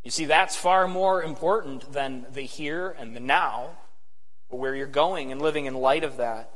You 0.02 0.10
see, 0.10 0.26
that's 0.26 0.54
far 0.54 0.86
more 0.86 1.22
important 1.22 1.92
than 1.92 2.26
the 2.32 2.42
here 2.42 2.94
and 2.98 3.16
the 3.16 3.20
now, 3.20 3.70
but 4.50 4.56
where 4.56 4.74
you're 4.74 4.86
going 4.86 5.32
and 5.32 5.40
living 5.40 5.64
in 5.64 5.74
light 5.74 6.04
of 6.04 6.18
that. 6.18 6.50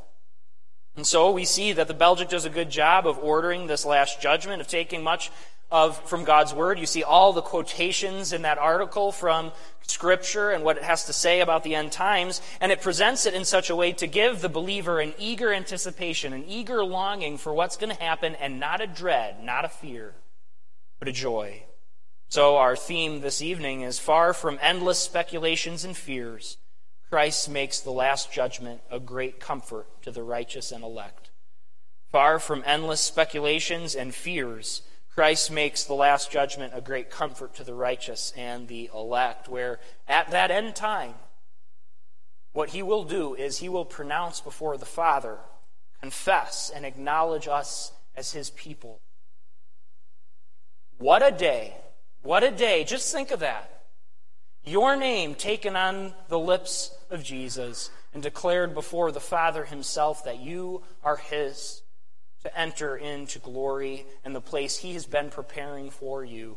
And 0.97 1.07
so 1.07 1.31
we 1.31 1.45
see 1.45 1.73
that 1.73 1.89
the 1.89 1.95
Belgic 1.95 2.29
does 2.29 2.45
a 2.45 2.51
good 2.51 2.71
job 2.71 3.07
of 3.07 3.19
ordering 3.19 3.67
this 3.67 3.87
last 3.87 4.21
judgment, 4.21 4.61
of 4.61 4.69
taking 4.69 5.03
much 5.03 5.31
of 5.71 5.99
from 6.09 6.25
God's 6.25 6.55
word. 6.55 6.79
You 6.79 6.87
see 6.87 7.03
all 7.03 7.33
the 7.33 7.43
quotations 7.43 8.33
in 8.33 8.43
that 8.43 8.59
article 8.59 9.13
from 9.13 9.53
scripture 9.83 10.51
and 10.51 10.65
what 10.65 10.77
it 10.77 10.83
has 10.83 11.05
to 11.05 11.13
say 11.13 11.41
about 11.41 11.63
the 11.63 11.75
end 11.75 11.93
times, 11.93 12.41
and 12.61 12.71
it 12.71 12.81
presents 12.81 13.27
it 13.27 13.35
in 13.35 13.45
such 13.45 13.71
a 13.71 13.77
way 13.77 13.93
to 13.93 14.07
give 14.07 14.41
the 14.41 14.49
believer 14.49 15.01
an 15.01 15.15
eager 15.19 15.53
anticipation, 15.53 16.33
an 16.33 16.45
eager 16.47 16.85
longing 16.85 17.39
for 17.39 17.53
what's 17.55 17.77
going 17.77 17.95
to 17.95 18.03
happen 18.03 18.35
and 18.37 18.61
not 18.61 18.81
a 18.81 18.87
dread, 18.87 19.43
not 19.43 19.65
a 19.65 19.69
fear, 19.69 20.15
but 20.99 21.09
a 21.09 21.13
joy. 21.13 21.63
So 22.29 22.59
our 22.59 22.77
theme 22.77 23.23
this 23.23 23.41
evening 23.41 23.81
is 23.81 23.99
far 23.99 24.35
from 24.35 24.59
endless 24.61 24.99
speculations 24.99 25.85
and 25.85 25.97
fears. 25.97 26.59
Christ 27.09 27.49
makes 27.49 27.81
the 27.81 27.91
last 27.91 28.31
judgment 28.31 28.83
a 28.91 29.01
great 29.01 29.41
comfort 29.41 29.87
to 30.03 30.11
the 30.11 30.23
righteous 30.23 30.71
and 30.71 30.85
elect. 30.85 31.31
Far 32.13 32.39
from 32.39 32.63
endless 32.67 33.01
speculations 33.01 33.95
and 33.95 34.15
fears, 34.15 34.83
Christ 35.19 35.51
makes 35.51 35.83
the 35.83 35.95
last 35.95 36.31
judgment 36.31 36.75
a 36.77 36.81
great 36.81 37.11
comfort 37.11 37.57
to 37.57 37.65
the 37.65 37.75
righteous 37.75 38.33
and 38.37 38.69
the 38.69 38.89
elect, 38.95 39.49
where 39.49 39.81
at 40.07 40.31
that 40.31 40.53
end 40.53 40.77
time, 40.77 41.15
what 42.53 42.69
he 42.69 42.85
will 42.85 43.03
do 43.03 43.35
is 43.35 43.59
he 43.59 43.69
will 43.69 43.85
pronounce 43.85 44.41
before 44.41 44.77
the 44.77 44.87
Father, 44.87 45.39
confess, 46.01 46.71
and 46.73 46.87
acknowledge 46.87 47.49
us 47.49 47.91
as 48.15 48.31
his 48.31 48.51
people. 48.51 49.01
What 50.99 51.27
a 51.27 51.37
day! 51.37 51.75
What 52.23 52.45
a 52.45 52.53
day! 52.53 52.85
Just 52.85 53.11
think 53.13 53.33
of 53.33 53.41
that. 53.41 53.87
Your 54.63 54.95
name 54.95 55.35
taken 55.35 55.75
on 55.75 56.15
the 56.29 56.39
lips 56.39 56.93
of 57.11 57.25
Jesus 57.25 57.91
and 58.15 58.23
declared 58.23 58.73
before 58.73 59.11
the 59.11 59.19
Father 59.19 59.65
himself 59.65 60.23
that 60.23 60.39
you 60.39 60.85
are 61.03 61.17
his 61.17 61.83
to 62.49 62.59
enter 62.59 62.97
into 62.97 63.39
glory 63.39 64.07
and 64.25 64.35
the 64.35 64.41
place 64.41 64.79
He 64.79 64.95
has 64.95 65.07
been 65.07 65.31
preparing 65.31 65.91
for 65.91 66.25
you. 66.25 66.57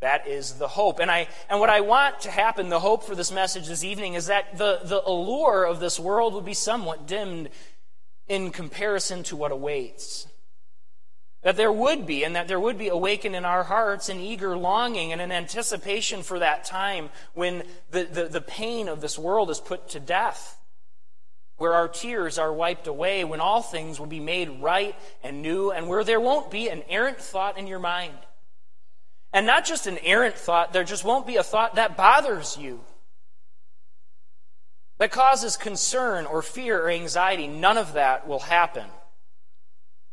That 0.00 0.28
is 0.28 0.54
the 0.54 0.68
hope. 0.68 1.00
And, 1.00 1.10
I, 1.10 1.28
and 1.48 1.60
what 1.60 1.70
I 1.70 1.80
want 1.80 2.20
to 2.20 2.30
happen, 2.30 2.68
the 2.68 2.80
hope 2.80 3.04
for 3.04 3.14
this 3.14 3.32
message 3.32 3.66
this 3.66 3.84
evening, 3.84 4.14
is 4.14 4.26
that 4.26 4.58
the, 4.58 4.80
the 4.84 5.02
allure 5.06 5.64
of 5.64 5.80
this 5.80 5.98
world 5.98 6.34
would 6.34 6.44
be 6.44 6.54
somewhat 6.54 7.06
dimmed 7.06 7.48
in 8.28 8.50
comparison 8.50 9.22
to 9.24 9.36
what 9.36 9.50
awaits. 9.50 10.26
That 11.42 11.56
there 11.56 11.72
would 11.72 12.06
be, 12.06 12.24
and 12.24 12.36
that 12.36 12.48
there 12.48 12.60
would 12.60 12.78
be 12.78 12.88
awakened 12.88 13.34
in 13.34 13.44
our 13.44 13.64
hearts 13.64 14.08
an 14.08 14.20
eager 14.20 14.56
longing 14.56 15.12
and 15.12 15.20
an 15.20 15.32
anticipation 15.32 16.22
for 16.22 16.38
that 16.38 16.64
time 16.64 17.10
when 17.34 17.64
the, 17.90 18.04
the, 18.04 18.24
the 18.24 18.40
pain 18.40 18.88
of 18.88 19.00
this 19.00 19.18
world 19.18 19.50
is 19.50 19.60
put 19.60 19.88
to 19.90 20.00
death 20.00 20.58
where 21.64 21.72
our 21.72 21.88
tears 21.88 22.36
are 22.36 22.52
wiped 22.52 22.86
away, 22.86 23.24
when 23.24 23.40
all 23.40 23.62
things 23.62 23.98
will 23.98 24.06
be 24.06 24.20
made 24.20 24.60
right 24.60 24.94
and 25.22 25.40
new, 25.40 25.70
and 25.70 25.88
where 25.88 26.04
there 26.04 26.20
won't 26.20 26.50
be 26.50 26.68
an 26.68 26.82
errant 26.90 27.18
thought 27.18 27.56
in 27.56 27.66
your 27.66 27.78
mind. 27.78 28.18
And 29.32 29.46
not 29.46 29.64
just 29.64 29.86
an 29.86 29.96
errant 30.02 30.34
thought, 30.34 30.74
there 30.74 30.84
just 30.84 31.04
won't 31.04 31.26
be 31.26 31.36
a 31.36 31.42
thought 31.42 31.76
that 31.76 31.96
bothers 31.96 32.58
you, 32.58 32.80
that 34.98 35.10
causes 35.10 35.56
concern 35.56 36.26
or 36.26 36.42
fear 36.42 36.82
or 36.82 36.90
anxiety. 36.90 37.46
None 37.46 37.78
of 37.78 37.94
that 37.94 38.28
will 38.28 38.40
happen. 38.40 38.84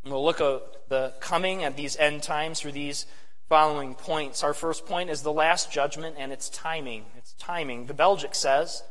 And 0.05 0.13
we'll 0.13 0.23
look 0.23 0.39
at 0.39 0.87
the 0.87 1.11
coming 1.19 1.65
at 1.65 1.75
these 1.75 1.97
end 1.97 2.23
times 2.23 2.61
through 2.61 2.71
these 2.71 3.05
following 3.49 3.93
points. 3.93 4.41
Our 4.41 4.53
first 4.53 4.85
point 4.85 5.09
is 5.09 5.21
the 5.21 5.33
last 5.33 5.69
judgment 5.69 6.15
and 6.17 6.31
its 6.31 6.47
timing. 6.47 7.03
Its 7.17 7.33
timing. 7.33 7.87
The 7.87 7.93
Belgic 7.93 8.35
says, 8.35 8.83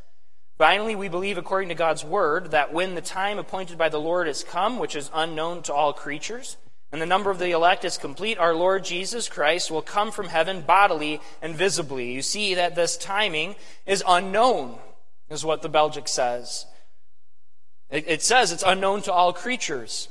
Finally, 0.61 0.95
we 0.95 1.09
believe, 1.09 1.39
according 1.39 1.71
to 1.71 1.75
God's 1.75 2.05
word, 2.05 2.51
that 2.51 2.71
when 2.71 2.95
the 2.95 3.01
time 3.01 3.39
appointed 3.39 3.79
by 3.79 3.89
the 3.89 3.99
Lord 3.99 4.29
is 4.29 4.45
come, 4.45 4.79
which 4.79 4.95
is 4.95 5.11
unknown 5.15 5.63
to 5.63 5.73
all 5.73 5.95
creatures, 5.95 6.59
and 6.93 7.01
the 7.01 7.07
number 7.07 7.31
of 7.31 7.39
the 7.39 7.53
elect 7.53 7.83
is 7.83 7.97
complete, 7.97 8.37
our 8.37 8.55
Lord 8.55 8.85
Jesus 8.85 9.27
Christ 9.27 9.71
will 9.71 9.81
come 9.81 10.11
from 10.11 10.29
heaven 10.29 10.61
bodily 10.61 11.23
and 11.41 11.57
visibly. 11.57 12.13
You 12.13 12.21
see 12.21 12.53
that 12.57 12.75
this 12.75 12.99
timing 12.99 13.57
is 13.87 14.05
unknown, 14.07 14.77
is 15.31 15.47
what 15.47 15.63
the 15.63 15.71
Belgic 15.71 16.07
says. 16.07 16.67
It 17.89 18.21
says 18.21 18.53
it's 18.53 18.63
unknown 18.63 19.01
to 19.05 19.13
all 19.15 19.33
creatures. 19.33 20.09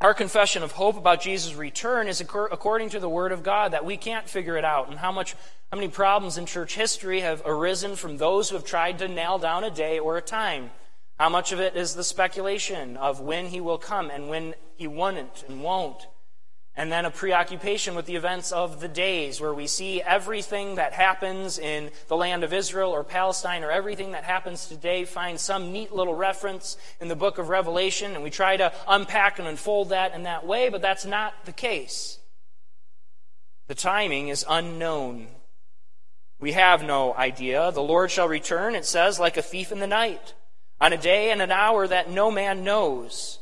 Our 0.00 0.12
confession 0.12 0.64
of 0.64 0.72
hope 0.72 0.96
about 0.96 1.20
Jesus' 1.20 1.54
return 1.54 2.08
is 2.08 2.20
according 2.20 2.88
to 2.88 2.98
the 2.98 3.08
Word 3.08 3.30
of 3.30 3.44
God 3.44 3.74
that 3.74 3.84
we 3.84 3.96
can't 3.96 4.28
figure 4.28 4.56
it 4.56 4.64
out. 4.64 4.88
And 4.88 4.98
how 4.98 5.12
much, 5.12 5.36
how 5.70 5.76
many 5.76 5.88
problems 5.88 6.38
in 6.38 6.46
church 6.46 6.74
history 6.74 7.20
have 7.20 7.42
arisen 7.44 7.96
from 7.96 8.16
those 8.16 8.48
who 8.48 8.56
have 8.56 8.64
tried 8.64 8.98
to 8.98 9.08
nail 9.08 9.38
down 9.38 9.64
a 9.64 9.70
day 9.70 9.98
or 9.98 10.16
a 10.16 10.22
time? 10.22 10.70
How 11.18 11.28
much 11.28 11.52
of 11.52 11.60
it 11.60 11.76
is 11.76 11.94
the 11.94 12.04
speculation 12.04 12.96
of 12.96 13.20
when 13.20 13.46
he 13.46 13.60
will 13.60 13.78
come 13.78 14.10
and 14.10 14.28
when 14.28 14.54
he 14.76 14.86
won't 14.86 15.44
and 15.48 15.62
won't? 15.62 16.06
and 16.78 16.92
then 16.92 17.04
a 17.04 17.10
preoccupation 17.10 17.96
with 17.96 18.06
the 18.06 18.14
events 18.14 18.52
of 18.52 18.78
the 18.78 18.86
days, 18.86 19.40
where 19.40 19.52
we 19.52 19.66
see 19.66 20.00
everything 20.00 20.76
that 20.76 20.92
happens 20.92 21.58
in 21.58 21.90
the 22.06 22.16
land 22.16 22.44
of 22.44 22.52
Israel 22.52 22.92
or 22.92 23.02
Palestine 23.02 23.64
or 23.64 23.70
everything 23.72 24.12
that 24.12 24.22
happens 24.22 24.68
today 24.68 25.04
find 25.04 25.40
some 25.40 25.72
neat 25.72 25.92
little 25.92 26.14
reference 26.14 26.76
in 27.00 27.08
the 27.08 27.16
book 27.16 27.38
of 27.38 27.48
Revelation, 27.48 28.14
and 28.14 28.22
we 28.22 28.30
try 28.30 28.56
to 28.56 28.72
unpack 28.86 29.40
and 29.40 29.48
unfold 29.48 29.88
that 29.88 30.14
in 30.14 30.22
that 30.22 30.46
way, 30.46 30.68
but 30.68 30.80
that's 30.80 31.04
not 31.04 31.34
the 31.46 31.52
case. 31.52 32.20
The 33.66 33.74
timing 33.74 34.28
is 34.28 34.46
unknown. 34.48 35.26
We 36.40 36.52
have 36.52 36.84
no 36.84 37.14
idea. 37.14 37.72
The 37.72 37.82
Lord 37.82 38.10
shall 38.10 38.28
return, 38.28 38.74
it 38.74 38.84
says, 38.84 39.18
like 39.18 39.36
a 39.36 39.42
thief 39.42 39.72
in 39.72 39.80
the 39.80 39.86
night, 39.86 40.34
on 40.80 40.92
a 40.92 40.96
day 40.96 41.30
and 41.30 41.42
an 41.42 41.50
hour 41.50 41.86
that 41.86 42.10
no 42.10 42.30
man 42.30 42.62
knows. 42.62 43.38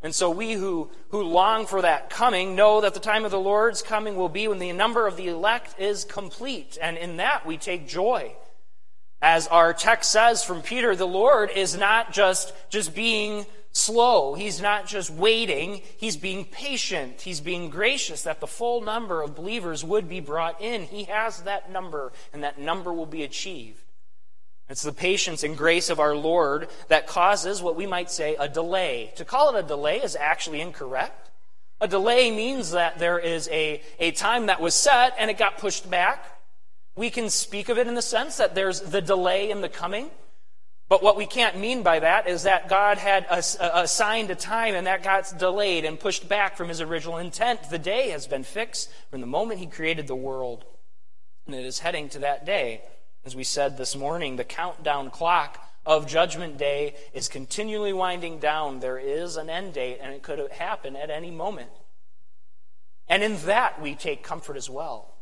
And 0.00 0.14
so 0.14 0.30
we 0.30 0.52
who, 0.52 0.90
who 1.08 1.22
long 1.22 1.66
for 1.66 1.82
that 1.82 2.10
coming 2.10 2.54
know 2.54 2.80
that 2.80 2.94
the 2.94 3.00
time 3.00 3.24
of 3.24 3.32
the 3.32 3.40
Lord's 3.40 3.82
coming 3.82 4.14
will 4.14 4.28
be 4.28 4.46
when 4.46 4.60
the 4.60 4.72
number 4.72 5.08
of 5.08 5.16
the 5.16 5.28
elect 5.28 5.80
is 5.80 6.04
complete. 6.04 6.78
And 6.80 6.96
in 6.96 7.16
that 7.16 7.44
we 7.44 7.56
take 7.56 7.88
joy. 7.88 8.36
As 9.20 9.48
our 9.48 9.74
text 9.74 10.12
says 10.12 10.44
from 10.44 10.62
Peter, 10.62 10.94
the 10.94 11.06
Lord 11.06 11.50
is 11.50 11.76
not 11.76 12.12
just, 12.12 12.52
just 12.70 12.94
being 12.94 13.44
slow. 13.72 14.34
He's 14.34 14.60
not 14.60 14.86
just 14.86 15.10
waiting. 15.10 15.82
He's 15.96 16.16
being 16.16 16.44
patient. 16.44 17.22
He's 17.22 17.40
being 17.40 17.70
gracious 17.70 18.22
that 18.22 18.40
the 18.40 18.46
full 18.46 18.80
number 18.80 19.22
of 19.22 19.34
believers 19.34 19.84
would 19.84 20.08
be 20.08 20.20
brought 20.20 20.60
in. 20.60 20.82
He 20.82 21.04
has 21.04 21.42
that 21.42 21.70
number, 21.70 22.12
and 22.32 22.42
that 22.42 22.58
number 22.58 22.92
will 22.92 23.06
be 23.06 23.22
achieved. 23.22 23.82
It's 24.68 24.82
the 24.82 24.92
patience 24.92 25.44
and 25.44 25.56
grace 25.56 25.88
of 25.88 25.98
our 25.98 26.14
Lord 26.14 26.68
that 26.88 27.06
causes 27.06 27.62
what 27.62 27.76
we 27.76 27.86
might 27.86 28.10
say 28.10 28.36
a 28.36 28.48
delay. 28.48 29.12
To 29.16 29.24
call 29.24 29.54
it 29.54 29.58
a 29.58 29.66
delay 29.66 30.02
is 30.02 30.14
actually 30.14 30.60
incorrect. 30.60 31.30
A 31.80 31.88
delay 31.88 32.30
means 32.30 32.72
that 32.72 32.98
there 32.98 33.18
is 33.18 33.48
a, 33.50 33.80
a 33.98 34.10
time 34.10 34.46
that 34.46 34.60
was 34.60 34.74
set 34.74 35.14
and 35.18 35.30
it 35.30 35.38
got 35.38 35.58
pushed 35.58 35.88
back. 35.88 36.24
We 36.96 37.08
can 37.08 37.30
speak 37.30 37.68
of 37.68 37.78
it 37.78 37.86
in 37.86 37.94
the 37.94 38.02
sense 38.02 38.36
that 38.36 38.54
there's 38.54 38.80
the 38.80 39.00
delay 39.00 39.50
in 39.50 39.62
the 39.62 39.68
coming. 39.68 40.10
But 40.88 41.02
what 41.02 41.16
we 41.16 41.26
can't 41.26 41.58
mean 41.58 41.82
by 41.82 41.98
that 41.98 42.26
is 42.26 42.44
that 42.44 42.68
God 42.68 42.96
had 42.96 43.26
uh, 43.28 43.42
assigned 43.74 44.30
a 44.30 44.34
time 44.34 44.74
and 44.74 44.86
that 44.86 45.02
got 45.02 45.38
delayed 45.38 45.84
and 45.84 46.00
pushed 46.00 46.28
back 46.28 46.56
from 46.56 46.68
his 46.68 46.80
original 46.80 47.18
intent. 47.18 47.68
The 47.68 47.78
day 47.78 48.08
has 48.08 48.26
been 48.26 48.42
fixed 48.42 48.90
from 49.10 49.20
the 49.20 49.26
moment 49.26 49.60
he 49.60 49.66
created 49.66 50.06
the 50.06 50.16
world. 50.16 50.64
And 51.46 51.54
it 51.54 51.66
is 51.66 51.80
heading 51.80 52.08
to 52.10 52.20
that 52.20 52.46
day. 52.46 52.82
As 53.24 53.36
we 53.36 53.44
said 53.44 53.76
this 53.76 53.94
morning, 53.94 54.36
the 54.36 54.44
countdown 54.44 55.10
clock 55.10 55.62
of 55.84 56.06
Judgment 56.06 56.56
Day 56.56 56.94
is 57.12 57.28
continually 57.28 57.92
winding 57.92 58.38
down. 58.38 58.80
There 58.80 58.98
is 58.98 59.36
an 59.36 59.50
end 59.50 59.74
date, 59.74 59.98
and 60.00 60.14
it 60.14 60.22
could 60.22 60.38
happen 60.52 60.96
at 60.96 61.10
any 61.10 61.30
moment. 61.30 61.70
And 63.08 63.22
in 63.22 63.36
that, 63.46 63.80
we 63.80 63.94
take 63.94 64.22
comfort 64.22 64.56
as 64.56 64.70
well. 64.70 65.14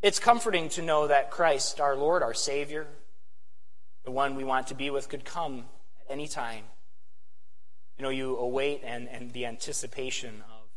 It's 0.00 0.18
comforting 0.18 0.68
to 0.70 0.82
know 0.82 1.06
that 1.08 1.30
Christ, 1.30 1.80
our 1.80 1.96
Lord, 1.96 2.22
our 2.22 2.34
Savior, 2.34 2.86
the 4.08 4.12
one 4.12 4.36
we 4.36 4.42
want 4.42 4.68
to 4.68 4.74
be 4.74 4.88
with, 4.88 5.10
could 5.10 5.22
come 5.22 5.66
at 6.00 6.10
any 6.10 6.26
time. 6.26 6.64
You 7.98 8.04
know, 8.04 8.08
you 8.08 8.38
await 8.38 8.80
and, 8.82 9.06
and 9.06 9.30
the 9.34 9.44
anticipation 9.44 10.42
of 10.48 10.70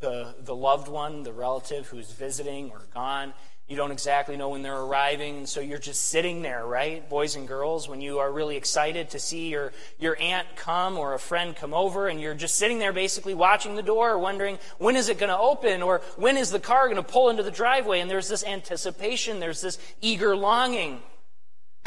the, 0.00 0.34
the 0.42 0.56
loved 0.56 0.88
one, 0.88 1.22
the 1.22 1.34
relative 1.34 1.88
who's 1.88 2.10
visiting 2.12 2.70
or 2.70 2.86
gone, 2.94 3.34
you 3.68 3.76
don't 3.76 3.92
exactly 3.92 4.38
know 4.38 4.48
when 4.48 4.62
they're 4.62 4.80
arriving, 4.80 5.44
so 5.44 5.60
you're 5.60 5.76
just 5.76 6.04
sitting 6.04 6.40
there, 6.40 6.64
right? 6.64 7.06
Boys 7.10 7.36
and 7.36 7.46
girls, 7.46 7.90
when 7.90 8.00
you 8.00 8.20
are 8.20 8.32
really 8.32 8.56
excited 8.56 9.10
to 9.10 9.18
see 9.18 9.50
your, 9.50 9.74
your 9.98 10.16
aunt 10.18 10.46
come 10.56 10.96
or 10.96 11.12
a 11.12 11.18
friend 11.18 11.54
come 11.54 11.74
over, 11.74 12.08
and 12.08 12.18
you're 12.18 12.32
just 12.32 12.54
sitting 12.54 12.78
there 12.78 12.94
basically 12.94 13.34
watching 13.34 13.74
the 13.74 13.82
door, 13.82 14.18
wondering 14.18 14.58
when 14.78 14.96
is 14.96 15.10
it 15.10 15.18
going 15.18 15.28
to 15.28 15.38
open 15.38 15.82
or 15.82 16.00
when 16.16 16.38
is 16.38 16.50
the 16.50 16.58
car 16.58 16.86
going 16.86 16.96
to 16.96 17.02
pull 17.02 17.28
into 17.28 17.42
the 17.42 17.50
driveway, 17.50 18.00
and 18.00 18.10
there's 18.10 18.28
this 18.28 18.44
anticipation, 18.44 19.40
there's 19.40 19.60
this 19.60 19.78
eager 20.00 20.34
longing. 20.34 21.02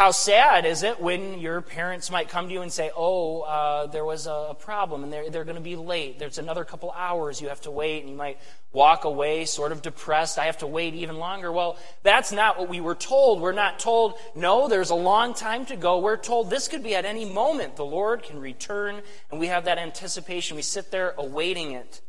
How 0.01 0.09
sad 0.09 0.65
is 0.65 0.81
it 0.81 0.99
when 0.99 1.39
your 1.39 1.61
parents 1.61 2.09
might 2.09 2.27
come 2.27 2.47
to 2.47 2.53
you 2.55 2.63
and 2.63 2.73
say, 2.73 2.89
Oh, 2.95 3.41
uh, 3.41 3.85
there 3.85 4.03
was 4.03 4.25
a 4.25 4.55
problem 4.57 5.03
and 5.03 5.13
they're, 5.13 5.29
they're 5.29 5.43
going 5.43 5.57
to 5.57 5.61
be 5.61 5.75
late. 5.75 6.17
There's 6.17 6.39
another 6.39 6.65
couple 6.65 6.89
hours 6.89 7.39
you 7.39 7.49
have 7.49 7.61
to 7.61 7.69
wait, 7.69 7.99
and 7.99 8.09
you 8.09 8.15
might 8.15 8.39
walk 8.73 9.03
away 9.05 9.45
sort 9.45 9.71
of 9.71 9.83
depressed. 9.83 10.39
I 10.39 10.45
have 10.45 10.57
to 10.57 10.65
wait 10.65 10.95
even 10.95 11.17
longer. 11.17 11.51
Well, 11.51 11.77
that's 12.01 12.31
not 12.31 12.57
what 12.57 12.67
we 12.67 12.81
were 12.81 12.95
told. 12.95 13.41
We're 13.41 13.51
not 13.51 13.77
told, 13.77 14.15
No, 14.33 14.67
there's 14.67 14.89
a 14.89 14.95
long 14.95 15.35
time 15.35 15.67
to 15.67 15.75
go. 15.75 15.99
We're 15.99 16.17
told 16.17 16.49
this 16.49 16.67
could 16.67 16.81
be 16.81 16.95
at 16.95 17.05
any 17.05 17.25
moment. 17.25 17.75
The 17.75 17.85
Lord 17.85 18.23
can 18.23 18.39
return, 18.39 19.03
and 19.29 19.39
we 19.39 19.45
have 19.49 19.65
that 19.65 19.77
anticipation. 19.77 20.55
We 20.55 20.63
sit 20.63 20.89
there 20.89 21.13
awaiting 21.15 21.73
it, 21.73 22.01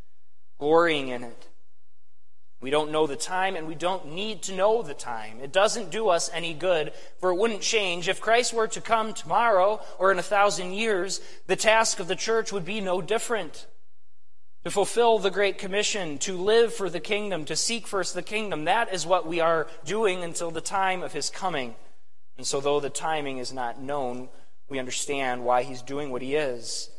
glorying 0.58 1.08
in 1.08 1.24
it. 1.24 1.48
We 2.62 2.70
don't 2.70 2.92
know 2.92 3.08
the 3.08 3.16
time, 3.16 3.56
and 3.56 3.66
we 3.66 3.74
don't 3.74 4.12
need 4.12 4.42
to 4.42 4.54
know 4.54 4.82
the 4.82 4.94
time. 4.94 5.40
It 5.42 5.52
doesn't 5.52 5.90
do 5.90 6.08
us 6.08 6.30
any 6.32 6.54
good, 6.54 6.92
for 7.18 7.30
it 7.30 7.36
wouldn't 7.36 7.60
change. 7.60 8.08
If 8.08 8.20
Christ 8.20 8.54
were 8.54 8.68
to 8.68 8.80
come 8.80 9.12
tomorrow 9.12 9.80
or 9.98 10.12
in 10.12 10.20
a 10.20 10.22
thousand 10.22 10.72
years, 10.74 11.20
the 11.48 11.56
task 11.56 11.98
of 11.98 12.06
the 12.06 12.14
church 12.14 12.52
would 12.52 12.64
be 12.64 12.80
no 12.80 13.02
different. 13.02 13.66
To 14.62 14.70
fulfill 14.70 15.18
the 15.18 15.32
Great 15.32 15.58
Commission, 15.58 16.18
to 16.18 16.36
live 16.36 16.72
for 16.72 16.88
the 16.88 17.00
kingdom, 17.00 17.44
to 17.46 17.56
seek 17.56 17.88
first 17.88 18.14
the 18.14 18.22
kingdom, 18.22 18.64
that 18.66 18.94
is 18.94 19.04
what 19.04 19.26
we 19.26 19.40
are 19.40 19.66
doing 19.84 20.22
until 20.22 20.52
the 20.52 20.60
time 20.60 21.02
of 21.02 21.12
his 21.12 21.30
coming. 21.30 21.74
And 22.38 22.46
so, 22.46 22.60
though 22.60 22.78
the 22.78 22.90
timing 22.90 23.38
is 23.38 23.52
not 23.52 23.82
known, 23.82 24.28
we 24.68 24.78
understand 24.78 25.44
why 25.44 25.64
he's 25.64 25.82
doing 25.82 26.10
what 26.10 26.22
he 26.22 26.36
is. 26.36 26.91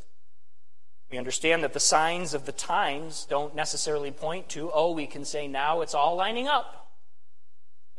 We 1.14 1.20
understand 1.20 1.64
that 1.64 1.74
the 1.74 1.80
signs 1.80 2.34
of 2.34 2.48
the 2.48 2.52
times 2.52 3.28
don't 3.30 3.54
necessarily 3.54 4.10
point 4.10 4.50
to, 4.50 4.72
oh, 4.74 4.94
we 4.94 5.06
can 5.06 5.26
say 5.26 5.48
now 5.48 5.82
it's 5.82 5.94
all 5.94 6.16
lining 6.16 6.48
up. 6.48 6.90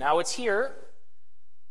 Now 0.00 0.18
it's 0.18 0.32
here. 0.32 0.74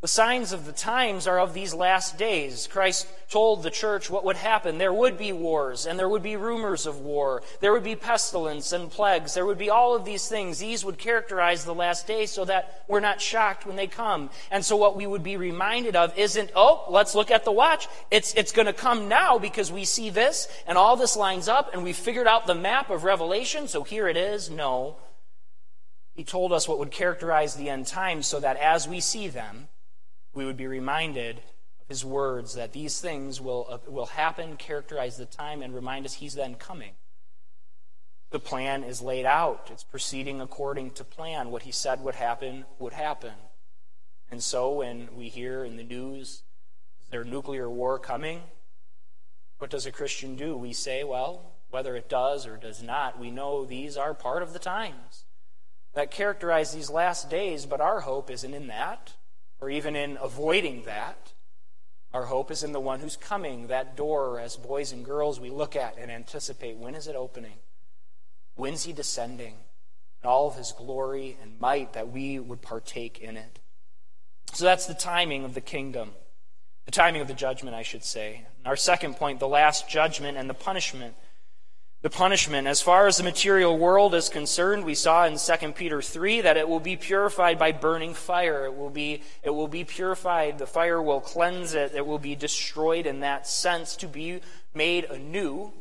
The 0.04 0.10
signs 0.10 0.52
of 0.52 0.66
the 0.66 0.74
times 0.74 1.28
are 1.28 1.40
of 1.40 1.54
these 1.54 1.74
last 1.74 2.18
days. 2.18 2.68
Christ 2.68 3.08
told 3.30 3.64
the 3.64 3.72
church 3.72 4.10
what 4.10 4.26
would 4.26 4.36
happen. 4.36 4.78
There 4.78 4.92
would 4.92 5.18
be 5.18 5.32
wars, 5.32 5.86
and 5.86 5.98
there 5.98 6.10
would 6.10 6.22
be 6.22 6.36
rumors 6.36 6.86
of 6.86 7.00
war. 7.00 7.42
There 7.62 7.72
would 7.72 7.86
be 7.86 7.96
pestilence 7.96 8.74
and 8.74 8.92
plagues. 8.92 9.34
There 9.34 9.46
would 9.46 9.58
be 9.58 9.70
all 9.70 9.96
of 9.96 10.04
these 10.04 10.28
things. 10.28 10.60
These 10.60 10.84
would 10.84 10.98
characterize 10.98 11.64
the 11.64 11.74
last 11.74 12.06
days 12.06 12.32
so 12.32 12.44
that 12.44 12.84
we're 12.90 13.00
not 13.00 13.22
shocked 13.22 13.66
when 13.66 13.78
they 13.78 13.88
come. 13.88 14.30
And 14.52 14.66
so 14.66 14.76
what 14.76 14.98
we 14.98 15.08
would 15.08 15.24
be 15.24 15.38
reminded 15.38 15.96
of 15.96 16.18
isn't, 16.18 16.52
oh, 16.54 16.84
let's 16.90 17.16
look 17.16 17.32
at 17.32 17.46
the 17.46 17.54
watch. 17.54 17.88
It's, 18.12 18.34
it's 18.34 18.52
going 18.52 18.66
to 18.66 18.74
come 18.74 19.08
now 19.08 19.40
because 19.40 19.72
we 19.72 19.86
see 19.86 20.10
this, 20.10 20.50
and 20.68 20.78
all 20.78 20.98
this 20.98 21.16
lines 21.16 21.48
up, 21.48 21.74
and 21.74 21.82
we 21.82 21.94
figured 21.94 22.28
out 22.28 22.46
the 22.46 22.56
map 22.56 22.90
of 22.90 23.06
Revelation, 23.06 23.70
so 23.70 23.84
here 23.84 24.10
it 24.10 24.18
is. 24.18 24.50
No. 24.50 24.98
He 26.14 26.26
told 26.26 26.52
us 26.52 26.68
what 26.68 26.80
would 26.80 26.92
characterize 26.92 27.56
the 27.56 27.70
end 27.70 27.88
times 27.88 28.28
so 28.28 28.42
that 28.42 28.58
as 28.58 28.86
we 28.86 29.00
see 29.00 29.30
them, 29.30 29.70
we 30.34 30.46
would 30.46 30.58
be 30.58 30.68
reminded 30.68 31.38
of 31.82 31.88
his 31.88 32.04
words 32.04 32.56
that 32.56 32.74
these 32.74 33.00
things 33.00 33.40
will, 33.40 33.68
uh, 33.70 33.78
will 33.88 34.08
happen, 34.08 34.58
characterize 34.58 35.18
the 35.18 35.26
time, 35.26 35.62
and 35.62 35.74
remind 35.74 36.06
us 36.06 36.14
he's 36.14 36.36
then 36.36 36.56
coming. 36.56 36.92
The 38.32 38.40
plan 38.40 38.84
is 38.84 39.02
laid 39.02 39.26
out, 39.26 39.70
it's 39.72 39.84
proceeding 39.84 40.42
according 40.42 40.92
to 40.92 41.04
plan. 41.04 41.52
What 41.52 41.64
he 41.64 41.72
said 41.72 42.02
would 42.04 42.16
happen 42.16 42.66
would 42.80 42.94
happen. 42.94 43.34
And 44.32 44.42
so 44.42 44.72
when 44.74 45.10
we 45.16 45.30
hear 45.30 45.64
in 45.64 45.78
the 45.78 45.84
news, 45.84 46.42
is 47.04 47.10
there 47.12 47.24
nuclear 47.24 47.70
war 47.70 48.00
coming? 48.00 48.42
What 49.60 49.70
does 49.70 49.86
a 49.86 49.92
Christian 49.92 50.36
do? 50.36 50.58
We 50.58 50.74
say, 50.74 51.04
well, 51.04 51.52
whether 51.70 51.96
it 51.96 52.10
does 52.10 52.48
or 52.48 52.58
does 52.58 52.82
not, 52.82 53.20
we 53.20 53.30
know 53.30 53.66
these 53.66 53.96
are 53.98 54.16
part 54.16 54.42
of 54.42 54.54
the 54.54 54.60
times 54.60 55.26
that 55.94 56.10
characterize 56.10 56.74
these 56.74 56.90
last 56.90 57.30
days, 57.30 57.68
but 57.68 57.80
our 57.80 58.00
hope 58.02 58.32
isn't 58.32 58.54
in 58.54 58.68
that 58.68 59.14
or 59.64 59.70
even 59.70 59.96
in 59.96 60.18
avoiding 60.22 60.84
that. 60.84 61.32
Our 62.14 62.26
hope 62.26 62.52
is 62.52 62.64
in 62.64 62.74
the 62.74 62.82
one 62.82 63.00
who's 63.00 63.16
coming, 63.16 63.68
that 63.68 63.96
door, 63.96 64.38
as 64.38 64.58
boys 64.58 64.92
and 64.92 65.06
girls 65.06 65.40
we 65.40 65.50
look 65.50 65.78
at 65.78 65.98
and 65.98 66.12
anticipate 66.12 66.76
when 66.76 66.96
is 66.96 67.08
it 67.08 67.16
opening? 67.16 67.54
When's 68.56 68.84
he 68.84 68.92
descending? 68.92 69.56
And 70.22 70.30
all 70.30 70.50
of 70.50 70.58
his 70.58 70.74
glory 70.74 71.38
and 71.42 71.62
might 71.62 71.94
that 71.94 72.12
we 72.12 72.40
would 72.40 72.62
partake 72.62 73.20
in 73.20 73.38
it. 73.38 73.60
So 74.52 74.66
that's 74.66 74.86
the 74.86 74.94
timing 74.94 75.46
of 75.46 75.54
the 75.54 75.62
kingdom. 75.62 76.12
The 76.84 76.92
timing 76.92 77.22
of 77.22 77.30
the 77.30 77.34
judgment, 77.34 77.74
I 77.74 77.84
should 77.84 78.04
say. 78.04 78.46
Our 78.66 78.76
second 78.76 79.16
point, 79.16 79.40
the 79.40 79.48
last 79.48 79.90
judgment 79.90 80.38
and 80.38 80.50
the 80.50 80.54
punishment. 80.54 81.16
The 82.04 82.10
punishment, 82.10 82.68
as 82.68 82.82
far 82.82 83.08
as 83.08 83.16
the 83.16 83.24
material 83.24 83.78
world 83.78 84.14
is 84.14 84.28
concerned, 84.28 84.84
we 84.84 84.94
saw 84.94 85.26
in 85.26 85.38
2 85.38 85.72
Peter 85.72 86.02
3 86.02 86.42
that 86.42 86.58
it 86.58 86.68
will 86.68 86.82
be 86.82 86.98
purified 86.98 87.58
by 87.58 87.72
burning 87.72 88.14
fire. 88.14 88.66
It 88.66 88.76
will 88.76 88.90
be, 88.90 89.22
it 89.42 89.52
will 89.52 89.70
be 89.70 89.86
purified. 89.86 90.58
The 90.58 90.68
fire 90.68 91.02
will 91.02 91.22
cleanse 91.22 91.74
it. 91.74 91.94
It 91.96 92.06
will 92.06 92.20
be 92.20 92.36
destroyed 92.36 93.06
in 93.06 93.22
that 93.22 93.48
sense 93.48 93.96
to 93.96 94.10
be 94.10 94.42
made 94.74 95.06
anew. 95.06 95.72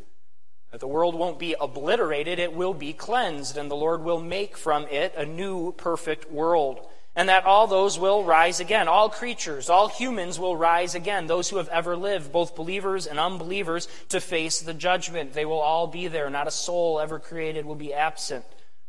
The 0.70 0.86
world 0.86 1.16
won't 1.16 1.40
be 1.40 1.56
obliterated, 1.60 2.38
it 2.38 2.54
will 2.54 2.72
be 2.72 2.92
cleansed, 2.92 3.58
and 3.58 3.68
the 3.68 3.74
Lord 3.74 4.04
will 4.04 4.20
make 4.20 4.56
from 4.56 4.86
it 4.86 5.12
a 5.16 5.26
new 5.26 5.72
perfect 5.72 6.30
world 6.30 6.86
and 7.14 7.28
that 7.28 7.44
all 7.44 7.66
those 7.66 7.98
will 7.98 8.24
rise 8.24 8.58
again. 8.60 8.88
All 8.88 9.10
creatures, 9.10 9.68
all 9.68 9.88
humans 9.88 10.38
will 10.38 10.56
rise 10.56 10.94
again. 10.94 11.26
Those 11.26 11.50
who 11.50 11.58
have 11.58 11.68
ever 11.68 11.94
lived, 11.94 12.32
both 12.32 12.56
believers 12.56 13.06
and 13.06 13.18
unbelievers, 13.18 13.86
to 14.08 14.20
face 14.20 14.60
the 14.60 14.74
judgment. 14.74 15.34
They 15.34 15.44
will 15.44 15.60
all 15.60 15.86
be 15.86 16.08
there. 16.08 16.30
Not 16.30 16.46
a 16.46 16.52
soul 16.52 17.00
ever 17.00 17.18
created 17.18 17.66
will 17.66 17.74
be 17.74 17.92
absent. 17.92 18.44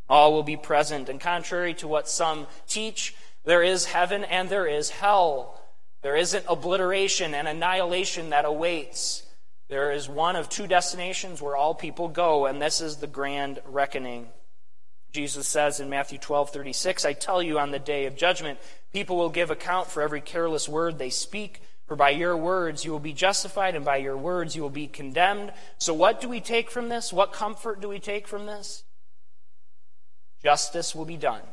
All 0.10 0.32
will 0.34 0.44
be 0.44 0.58
present. 0.58 1.10
And 1.10 1.20
contrary 1.20 1.74
to 1.76 1.88
what 1.88 2.08
some 2.08 2.48
teach, 2.68 3.16
there 3.44 3.64
is 3.64 3.86
heaven 3.86 4.24
and 4.24 4.48
there 4.48 4.68
is 4.68 4.90
hell. 4.90 5.60
There 6.02 6.16
isn't 6.16 6.46
obliteration 6.48 7.34
and 7.34 7.48
annihilation 7.48 8.30
that 8.30 8.46
awaits. 8.46 9.24
There 9.70 9.92
is 9.92 10.08
one 10.08 10.36
of 10.36 10.50
two 10.50 10.68
destinations 10.68 11.42
where 11.42 11.56
all 11.56 11.74
people 11.74 12.08
go, 12.08 12.46
and 12.46 12.62
this 12.62 12.80
is 12.80 12.98
the 12.98 13.08
grand 13.08 13.60
reckoning. 13.66 14.30
Jesus 15.14 15.48
says 15.48 15.80
in 15.80 15.90
Matthew 15.90 16.18
12, 16.18 16.50
36, 16.50 17.06
I 17.06 17.14
tell 17.14 17.42
you, 17.42 17.60
on 17.60 17.70
the 17.70 17.78
day 17.78 18.08
of 18.08 18.16
judgment, 18.16 18.58
people 18.92 19.16
will 19.16 19.30
give 19.30 19.52
account 19.52 19.88
for 19.88 20.02
every 20.02 20.22
careless 20.22 20.68
word 20.68 20.98
they 20.98 21.12
speak. 21.12 21.62
For 21.86 21.96
by 21.96 22.10
your 22.10 22.36
words 22.36 22.84
you 22.84 22.92
will 22.92 23.00
be 23.00 23.14
justified, 23.14 23.76
and 23.76 23.86
by 23.86 23.98
your 23.98 24.18
words 24.18 24.56
you 24.56 24.64
will 24.64 24.70
be 24.72 24.88
condemned. 24.88 25.54
So, 25.78 25.94
what 25.94 26.20
do 26.20 26.28
we 26.28 26.40
take 26.40 26.72
from 26.72 26.90
this? 26.90 27.14
What 27.14 27.32
comfort 27.32 27.80
do 27.80 27.90
we 27.90 28.00
take 28.00 28.28
from 28.28 28.48
this? 28.48 28.84
Justice 30.42 30.96
will 30.96 31.06
be 31.06 31.18
done. 31.18 31.44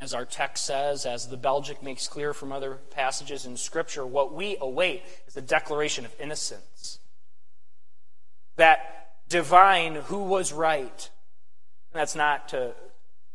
As 0.00 0.14
our 0.14 0.24
text 0.24 0.64
says, 0.64 1.04
as 1.04 1.28
the 1.28 1.36
Belgic 1.36 1.82
makes 1.82 2.08
clear 2.08 2.32
from 2.32 2.52
other 2.52 2.78
passages 2.90 3.44
in 3.44 3.56
Scripture, 3.56 4.06
what 4.06 4.32
we 4.32 4.56
await 4.60 5.02
is 5.26 5.36
a 5.36 5.42
declaration 5.42 6.04
of 6.06 6.14
innocence. 6.18 7.00
That 8.56 9.10
divine 9.28 9.96
who 9.96 10.24
was 10.24 10.52
right 10.52 11.10
that's 11.92 12.14
not 12.14 12.48
to 12.50 12.74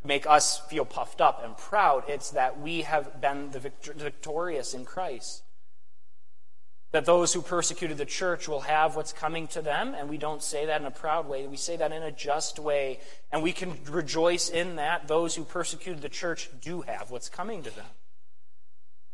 make 0.03 0.25
us 0.25 0.59
feel 0.69 0.85
puffed 0.85 1.21
up 1.21 1.43
and 1.43 1.57
proud. 1.57 2.03
It's 2.07 2.31
that 2.31 2.59
we 2.59 2.81
have 2.81 3.19
been 3.21 3.51
the 3.51 3.59
victorious 3.59 4.73
in 4.73 4.85
Christ. 4.85 5.43
That 6.91 7.05
those 7.05 7.33
who 7.33 7.41
persecuted 7.41 7.97
the 7.97 8.05
church 8.05 8.47
will 8.47 8.61
have 8.61 8.95
what's 8.95 9.11
coming 9.11 9.47
to 9.49 9.61
them, 9.61 9.93
and 9.93 10.07
we 10.07 10.17
don't 10.17 10.41
say 10.41 10.65
that 10.67 10.79
in 10.79 10.87
a 10.87 10.91
proud 10.91 11.27
way. 11.27 11.45
We 11.45 11.57
say 11.57 11.75
that 11.75 11.91
in 11.91 12.01
a 12.01 12.11
just 12.11 12.59
way, 12.59 13.01
and 13.31 13.43
we 13.43 13.51
can 13.51 13.77
rejoice 13.89 14.49
in 14.49 14.77
that. 14.77 15.07
Those 15.07 15.35
who 15.35 15.43
persecuted 15.43 16.01
the 16.01 16.09
church 16.09 16.49
do 16.61 16.81
have 16.81 17.11
what's 17.11 17.27
coming 17.27 17.61
to 17.63 17.75
them. 17.75 17.85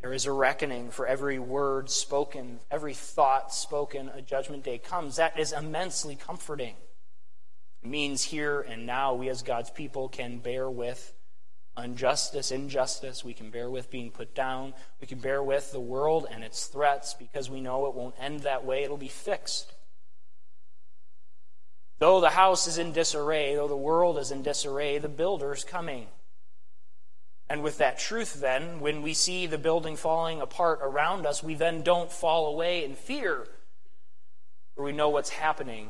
There 0.02 0.14
is 0.14 0.26
a 0.26 0.32
reckoning 0.32 0.92
for 0.92 1.08
every 1.08 1.40
word 1.40 1.90
spoken, 1.90 2.60
every 2.70 2.94
thought 2.94 3.54
spoken. 3.54 4.10
A 4.10 4.22
judgment 4.22 4.64
day 4.64 4.78
comes. 4.78 5.16
That 5.16 5.40
is 5.40 5.52
immensely 5.52 6.16
comforting 6.16 6.76
means 7.86 8.24
here 8.24 8.62
and 8.62 8.86
now 8.86 9.14
we 9.14 9.30
as 9.30 9.42
God's 9.42 9.70
people 9.70 10.10
can 10.10 10.40
bear 10.40 10.70
with 10.70 11.14
injustice, 11.78 12.52
injustice. 12.52 13.24
We 13.24 13.34
can 13.34 13.50
bear 13.50 13.70
with 13.70 13.90
being 13.90 14.12
put 14.12 14.36
down. 14.36 14.74
We 15.02 15.08
can 15.08 15.20
bear 15.20 15.42
with 15.44 15.72
the 15.72 15.80
world 15.80 16.28
and 16.30 16.44
its 16.44 16.66
threats 16.66 17.14
because 17.14 17.50
we 17.50 17.62
know 17.62 17.88
it 17.88 17.96
won't 17.96 18.16
end 18.20 18.42
that 18.42 18.66
way. 18.66 18.84
It'll 18.84 18.98
be 18.98 19.08
fixed. 19.08 19.74
Though 22.00 22.20
the 22.20 22.32
house 22.32 22.68
is 22.68 22.78
in 22.78 22.92
disarray, 22.92 23.56
though 23.56 23.68
the 23.68 23.78
world 23.78 24.18
is 24.18 24.32
in 24.32 24.44
disarray, 24.44 24.98
the 24.98 25.10
builder's 25.10 25.64
coming. 25.64 26.08
And 27.50 27.64
with 27.64 27.78
that 27.78 28.00
truth, 28.00 28.36
then, 28.36 28.80
when 28.80 29.02
we 29.02 29.14
see 29.14 29.48
the 29.48 29.58
building 29.58 29.96
falling 29.96 30.42
apart 30.42 30.80
around 30.82 31.26
us, 31.26 31.44
we 31.44 31.56
then 31.56 31.82
don't 31.82 32.12
fall 32.12 32.48
away 32.48 32.84
in 32.84 32.96
fear, 32.96 33.48
for 34.76 34.84
we 34.84 34.92
know 34.92 35.10
what's 35.10 35.30
happening 35.30 35.90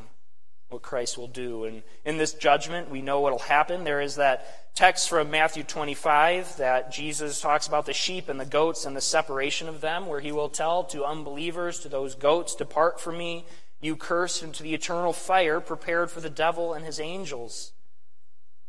what 0.73 0.81
Christ 0.81 1.17
will 1.17 1.27
do. 1.27 1.63
And 1.63 1.83
in 2.03 2.17
this 2.17 2.33
judgment, 2.33 2.89
we 2.89 3.01
know 3.01 3.21
what 3.21 3.31
will 3.31 3.39
happen. 3.39 3.83
There 3.83 4.01
is 4.01 4.15
that 4.15 4.75
text 4.75 5.07
from 5.07 5.31
Matthew 5.31 5.63
25 5.63 6.57
that 6.57 6.91
Jesus 6.91 7.39
talks 7.39 7.67
about 7.67 7.86
the 7.86 7.93
sheep 7.93 8.27
and 8.27 8.39
the 8.39 8.45
goats 8.45 8.86
and 8.86 8.95
the 8.95 9.01
separation 9.01 9.69
of 9.69 9.81
them, 9.81 10.07
where 10.07 10.19
he 10.19 10.31
will 10.31 10.49
tell 10.49 10.83
to 10.86 11.05
unbelievers, 11.05 11.79
to 11.79 11.89
those 11.89 12.15
goats, 12.15 12.55
Depart 12.55 12.99
from 12.99 13.17
me, 13.17 13.45
you 13.79 13.95
cursed, 13.95 14.43
into 14.43 14.63
the 14.63 14.73
eternal 14.73 15.13
fire 15.13 15.62
prepared 15.62 16.09
for 16.09 16.19
the 16.19 16.29
devil 16.29 16.73
and 16.73 16.83
his 16.86 16.99
angels. 16.99 17.71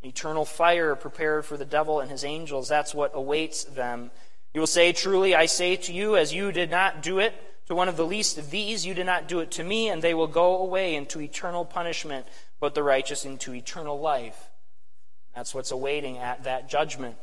Eternal 0.02 0.44
fire 0.44 0.94
prepared 0.94 1.46
for 1.46 1.56
the 1.56 1.64
devil 1.64 2.00
and 2.00 2.10
his 2.10 2.24
angels. 2.24 2.68
That's 2.68 2.94
what 2.94 3.12
awaits 3.14 3.64
them. 3.64 4.10
He 4.52 4.58
will 4.58 4.66
say, 4.66 4.92
Truly 4.92 5.34
I 5.34 5.46
say 5.46 5.76
to 5.76 5.92
you, 5.92 6.16
as 6.16 6.34
you 6.34 6.52
did 6.52 6.70
not 6.70 7.02
do 7.02 7.18
it, 7.18 7.34
to 7.66 7.74
one 7.74 7.88
of 7.88 7.96
the 7.96 8.07
least 8.07 8.37
of 8.38 8.50
these, 8.50 8.85
you 8.85 8.94
did 8.94 9.07
not 9.07 9.29
do 9.29 9.40
it 9.40 9.50
to 9.53 9.64
me, 9.64 9.88
and 9.88 10.03
they 10.03 10.14
will 10.14 10.27
go 10.27 10.59
away 10.59 10.94
into 10.94 11.20
eternal 11.20 11.64
punishment, 11.64 12.27
but 12.61 12.74
the 12.74 12.83
righteous 12.83 13.24
into 13.24 13.55
eternal 13.55 13.98
life. 13.98 14.50
That's 15.35 15.55
what's 15.55 15.70
awaiting 15.70 16.18
at 16.18 16.44
that 16.44 16.68
judgment. 16.68 17.16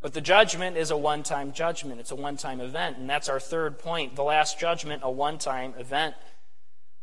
But 0.00 0.12
the 0.12 0.20
judgment 0.20 0.76
is 0.76 0.90
a 0.90 0.96
one 0.96 1.22
time 1.22 1.52
judgment, 1.52 2.00
it's 2.00 2.10
a 2.10 2.16
one 2.16 2.36
time 2.36 2.60
event. 2.60 2.98
And 2.98 3.08
that's 3.08 3.28
our 3.28 3.40
third 3.40 3.78
point. 3.78 4.16
The 4.16 4.22
last 4.22 4.58
judgment, 4.58 5.02
a 5.02 5.10
one 5.10 5.38
time 5.38 5.74
event. 5.78 6.14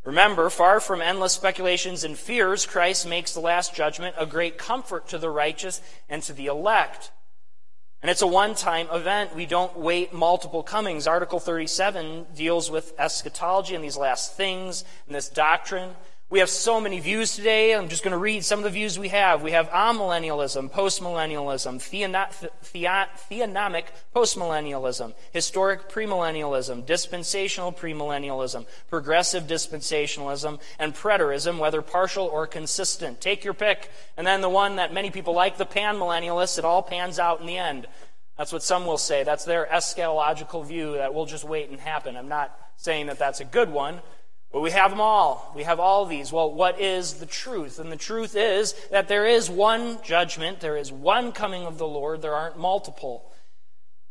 Remember, 0.03 0.49
far 0.49 0.79
from 0.79 1.01
endless 1.01 1.33
speculations 1.33 2.03
and 2.03 2.17
fears, 2.17 2.65
Christ 2.65 3.07
makes 3.07 3.33
the 3.33 3.39
last 3.39 3.75
judgment 3.75 4.15
a 4.17 4.25
great 4.25 4.57
comfort 4.57 5.07
to 5.09 5.19
the 5.19 5.29
righteous 5.29 5.81
and 6.09 6.23
to 6.23 6.33
the 6.33 6.47
elect. 6.47 7.11
And 8.01 8.09
it's 8.09 8.23
a 8.23 8.27
one 8.27 8.55
time 8.55 8.87
event. 8.91 9.35
We 9.35 9.45
don't 9.45 9.77
wait 9.77 10.11
multiple 10.11 10.63
comings. 10.63 11.05
Article 11.05 11.39
37 11.39 12.25
deals 12.35 12.71
with 12.71 12.93
eschatology 12.99 13.75
and 13.75 13.83
these 13.83 13.97
last 13.97 14.35
things 14.35 14.83
and 15.05 15.15
this 15.15 15.29
doctrine. 15.29 15.91
We 16.31 16.39
have 16.39 16.49
so 16.49 16.79
many 16.79 17.01
views 17.01 17.35
today. 17.35 17.75
I'm 17.75 17.89
just 17.89 18.03
going 18.03 18.13
to 18.13 18.17
read 18.17 18.45
some 18.45 18.59
of 18.59 18.63
the 18.63 18.69
views 18.69 18.97
we 18.97 19.09
have. 19.09 19.41
We 19.41 19.51
have 19.51 19.67
amillennialism, 19.67 20.71
postmillennialism, 20.71 21.81
theonomic 23.29 23.83
postmillennialism, 24.15 25.13
historic 25.33 25.89
premillennialism, 25.89 26.85
dispensational 26.85 27.73
premillennialism, 27.73 28.65
progressive 28.89 29.43
dispensationalism, 29.43 30.61
and 30.79 30.95
preterism, 30.95 31.57
whether 31.57 31.81
partial 31.81 32.27
or 32.27 32.47
consistent. 32.47 33.19
Take 33.19 33.43
your 33.43 33.53
pick. 33.53 33.91
And 34.15 34.25
then 34.25 34.39
the 34.39 34.47
one 34.47 34.77
that 34.77 34.93
many 34.93 35.11
people 35.11 35.33
like, 35.33 35.57
the 35.57 35.65
panmillennialists, 35.65 36.57
it 36.57 36.63
all 36.63 36.81
pans 36.81 37.19
out 37.19 37.41
in 37.41 37.45
the 37.45 37.57
end. 37.57 37.87
That's 38.37 38.53
what 38.53 38.63
some 38.63 38.85
will 38.85 38.97
say. 38.97 39.25
That's 39.25 39.43
their 39.43 39.65
eschatological 39.65 40.65
view 40.65 40.93
that 40.93 41.13
will 41.13 41.25
just 41.25 41.43
wait 41.43 41.69
and 41.69 41.79
happen. 41.81 42.15
I'm 42.15 42.29
not 42.29 42.57
saying 42.77 43.07
that 43.07 43.19
that's 43.19 43.41
a 43.41 43.45
good 43.45 43.69
one. 43.69 43.99
But 44.51 44.61
we 44.61 44.71
have 44.71 44.91
them 44.91 44.99
all. 44.99 45.51
We 45.55 45.63
have 45.63 45.79
all 45.79 46.05
these. 46.05 46.31
Well, 46.31 46.51
what 46.51 46.79
is 46.79 47.15
the 47.15 47.25
truth? 47.25 47.79
And 47.79 47.91
the 47.91 47.97
truth 47.97 48.35
is 48.35 48.73
that 48.91 49.07
there 49.07 49.25
is 49.25 49.49
one 49.49 49.99
judgment, 50.03 50.59
there 50.59 50.75
is 50.75 50.91
one 50.91 51.31
coming 51.31 51.65
of 51.65 51.77
the 51.77 51.87
Lord, 51.87 52.21
there 52.21 52.35
aren't 52.35 52.57
multiple. 52.57 53.31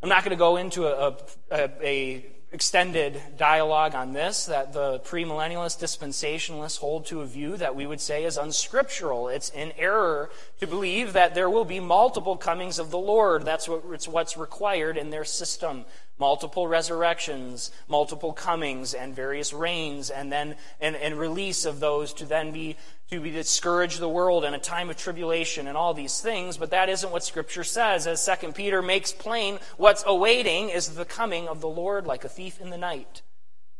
I'm 0.03 0.09
not 0.09 0.25
going 0.25 0.31
to 0.31 0.37
go 0.37 0.57
into 0.57 0.87
a, 0.87 1.17
a, 1.51 1.71
a 1.83 2.27
extended 2.53 3.21
dialogue 3.37 3.95
on 3.95 4.13
this 4.13 4.47
that 4.47 4.73
the 4.73 4.99
premillennialist 5.01 5.79
dispensationalists 5.79 6.79
hold 6.79 7.07
to 7.07 7.21
a 7.21 7.27
view 7.27 7.57
that 7.57 7.77
we 7.77 7.87
would 7.87 8.01
say 8.01 8.25
is 8.25 8.37
unscriptural. 8.37 9.29
It's 9.29 9.51
in 9.51 9.73
error 9.77 10.31
to 10.59 10.67
believe 10.67 11.13
that 11.13 11.35
there 11.35 11.49
will 11.49 11.65
be 11.65 11.81
multiple 11.81 12.37
comings 12.37 12.79
of 12.79 12.91
the 12.91 12.99
Lord. 12.99 13.45
That's 13.45 13.69
what, 13.69 13.83
it's 13.93 14.09
what's 14.09 14.37
required 14.37 14.97
in 14.97 15.11
their 15.11 15.25
system 15.25 15.85
multiple 16.21 16.69
resurrections, 16.69 17.73
multiple 17.89 18.33
comings, 18.33 18.95
and 18.95 19.17
various 19.17 19.53
reigns, 19.53 20.11
and 20.11 20.31
then 20.31 20.55
and, 20.81 20.95
and 20.95 21.19
release 21.19 21.65
of 21.65 21.81
those 21.81 22.13
to 22.13 22.27
then 22.27 22.53
be 22.53 22.77
to 23.11 23.21
be 23.21 23.31
discourage 23.31 23.97
the 23.97 24.09
world 24.09 24.45
in 24.45 24.55
a 24.55 24.59
time 24.59 24.89
of 24.91 24.97
tribulation 24.97 25.67
and 25.67 25.77
all 25.77 25.95
these 25.95 26.21
things. 26.21 26.57
But 26.57 26.71
that 26.71 26.89
isn't 26.89 27.11
what 27.11 27.25
Scripture 27.25 27.65
says. 27.65 28.07
As 28.07 28.23
Second 28.23 28.55
Peter 28.55 28.83
makes 28.83 29.11
plain, 29.11 29.59
what's 29.79 30.05
awaiting 30.07 30.69
is 30.69 30.95
the 30.95 31.05
coming 31.05 31.49
of 31.49 31.61
the 31.61 31.69
Lord 31.69 32.07
like 32.07 32.25
a 32.25 32.29
thief 32.29 32.61
in 32.61 32.71
the 32.71 32.79
night. 32.79 33.23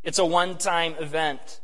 It's 0.03 0.19
a 0.19 0.25
one-time 0.25 0.95
event. 0.99 1.61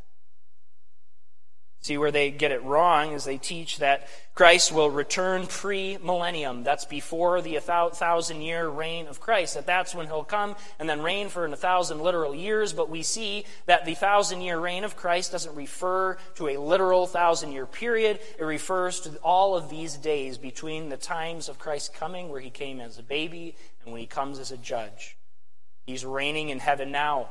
See, 1.80 1.96
where 1.96 2.10
they 2.10 2.30
get 2.32 2.50
it 2.50 2.62
wrong 2.64 3.12
is 3.12 3.24
they 3.24 3.38
teach 3.38 3.78
that 3.78 4.08
Christ 4.34 4.72
will 4.72 4.90
return 4.90 5.46
pre 5.46 5.96
millennium. 5.98 6.64
That's 6.64 6.84
before 6.84 7.40
the 7.40 7.58
thousand 7.60 8.42
year 8.42 8.68
reign 8.68 9.06
of 9.06 9.20
Christ. 9.20 9.54
That 9.54 9.66
that's 9.66 9.94
when 9.94 10.06
he'll 10.06 10.24
come 10.24 10.56
and 10.80 10.88
then 10.88 11.02
reign 11.02 11.28
for 11.28 11.46
a 11.46 11.56
thousand 11.56 12.00
literal 12.00 12.34
years. 12.34 12.72
But 12.72 12.90
we 12.90 13.02
see 13.04 13.44
that 13.66 13.84
the 13.84 13.94
thousand 13.94 14.40
year 14.42 14.58
reign 14.58 14.82
of 14.82 14.96
Christ 14.96 15.30
doesn't 15.32 15.54
refer 15.54 16.16
to 16.34 16.48
a 16.48 16.56
literal 16.56 17.06
thousand 17.06 17.52
year 17.52 17.66
period. 17.66 18.18
It 18.38 18.44
refers 18.44 19.00
to 19.00 19.16
all 19.18 19.56
of 19.56 19.70
these 19.70 19.96
days 19.96 20.36
between 20.36 20.88
the 20.88 20.96
times 20.96 21.48
of 21.48 21.60
Christ 21.60 21.94
coming, 21.94 22.28
where 22.28 22.40
he 22.40 22.50
came 22.50 22.80
as 22.80 22.98
a 22.98 23.04
baby, 23.04 23.54
and 23.84 23.92
when 23.92 24.00
he 24.00 24.06
comes 24.06 24.40
as 24.40 24.50
a 24.50 24.56
judge. 24.56 25.16
He's 25.86 26.04
reigning 26.04 26.48
in 26.48 26.58
heaven 26.58 26.90
now. 26.90 27.28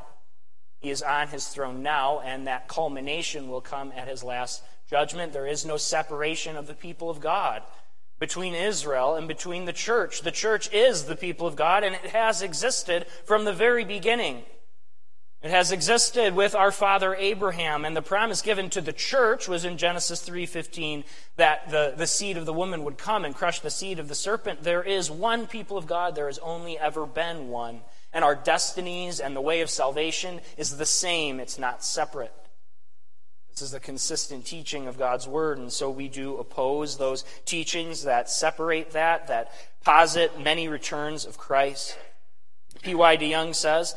He 0.79 0.89
is 0.89 1.01
on 1.01 1.29
his 1.29 1.47
throne 1.47 1.81
now, 1.81 2.19
and 2.19 2.47
that 2.47 2.67
culmination 2.67 3.49
will 3.49 3.61
come 3.61 3.91
at 3.95 4.07
his 4.07 4.23
last 4.23 4.63
judgment. 4.89 5.33
There 5.33 5.47
is 5.47 5.65
no 5.65 5.77
separation 5.77 6.55
of 6.55 6.67
the 6.67 6.73
people 6.73 7.09
of 7.09 7.19
God 7.19 7.63
between 8.19 8.53
Israel 8.53 9.15
and 9.15 9.27
between 9.27 9.65
the 9.65 9.73
church. 9.73 10.21
The 10.21 10.31
church 10.31 10.71
is 10.73 11.05
the 11.05 11.15
people 11.15 11.47
of 11.47 11.55
God, 11.55 11.83
and 11.83 11.95
it 11.95 12.11
has 12.11 12.41
existed 12.41 13.05
from 13.25 13.45
the 13.45 13.53
very 13.53 13.85
beginning. 13.85 14.43
It 15.43 15.51
has 15.51 15.71
existed 15.71 16.33
with 16.33 16.55
our 16.55 16.71
father 16.71 17.13
Abraham, 17.13 17.85
and 17.85 17.95
the 17.95 18.01
promise 18.01 18.41
given 18.41 18.71
to 18.71 18.81
the 18.81 18.93
church 18.93 19.47
was 19.47 19.65
in 19.65 19.77
Genesis 19.77 20.27
3:15 20.27 21.03
that 21.35 21.69
the, 21.69 21.93
the 21.95 22.07
seed 22.07 22.37
of 22.37 22.47
the 22.47 22.53
woman 22.53 22.83
would 22.83 22.97
come 22.97 23.23
and 23.23 23.35
crush 23.35 23.59
the 23.59 23.69
seed 23.69 23.99
of 23.99 24.07
the 24.07 24.15
serpent. 24.15 24.63
There 24.63 24.81
is 24.81 25.11
one 25.11 25.45
people 25.45 25.77
of 25.77 25.85
God, 25.85 26.15
there 26.15 26.25
has 26.25 26.39
only 26.39 26.79
ever 26.79 27.05
been 27.05 27.49
one 27.49 27.81
and 28.13 28.23
our 28.23 28.35
destinies 28.35 29.19
and 29.19 29.35
the 29.35 29.41
way 29.41 29.61
of 29.61 29.69
salvation 29.69 30.41
is 30.57 30.77
the 30.77 30.85
same, 30.85 31.39
it's 31.39 31.59
not 31.59 31.83
separate. 31.83 32.33
This 33.51 33.61
is 33.63 33.71
the 33.71 33.79
consistent 33.79 34.45
teaching 34.45 34.87
of 34.87 34.99
God's 34.99 35.27
Word, 35.27 35.57
and 35.57 35.73
so 35.73 35.89
we 35.89 36.07
do 36.07 36.37
oppose 36.37 36.97
those 36.97 37.23
teachings 37.45 38.03
that 38.03 38.29
separate 38.29 38.91
that, 38.91 39.27
that 39.29 39.51
posit 39.83 40.39
many 40.39 40.67
returns 40.67 41.25
of 41.25 41.37
Christ. 41.37 41.97
P.Y. 42.83 43.15
De 43.15 43.31
Jong 43.33 43.53
says, 43.53 43.95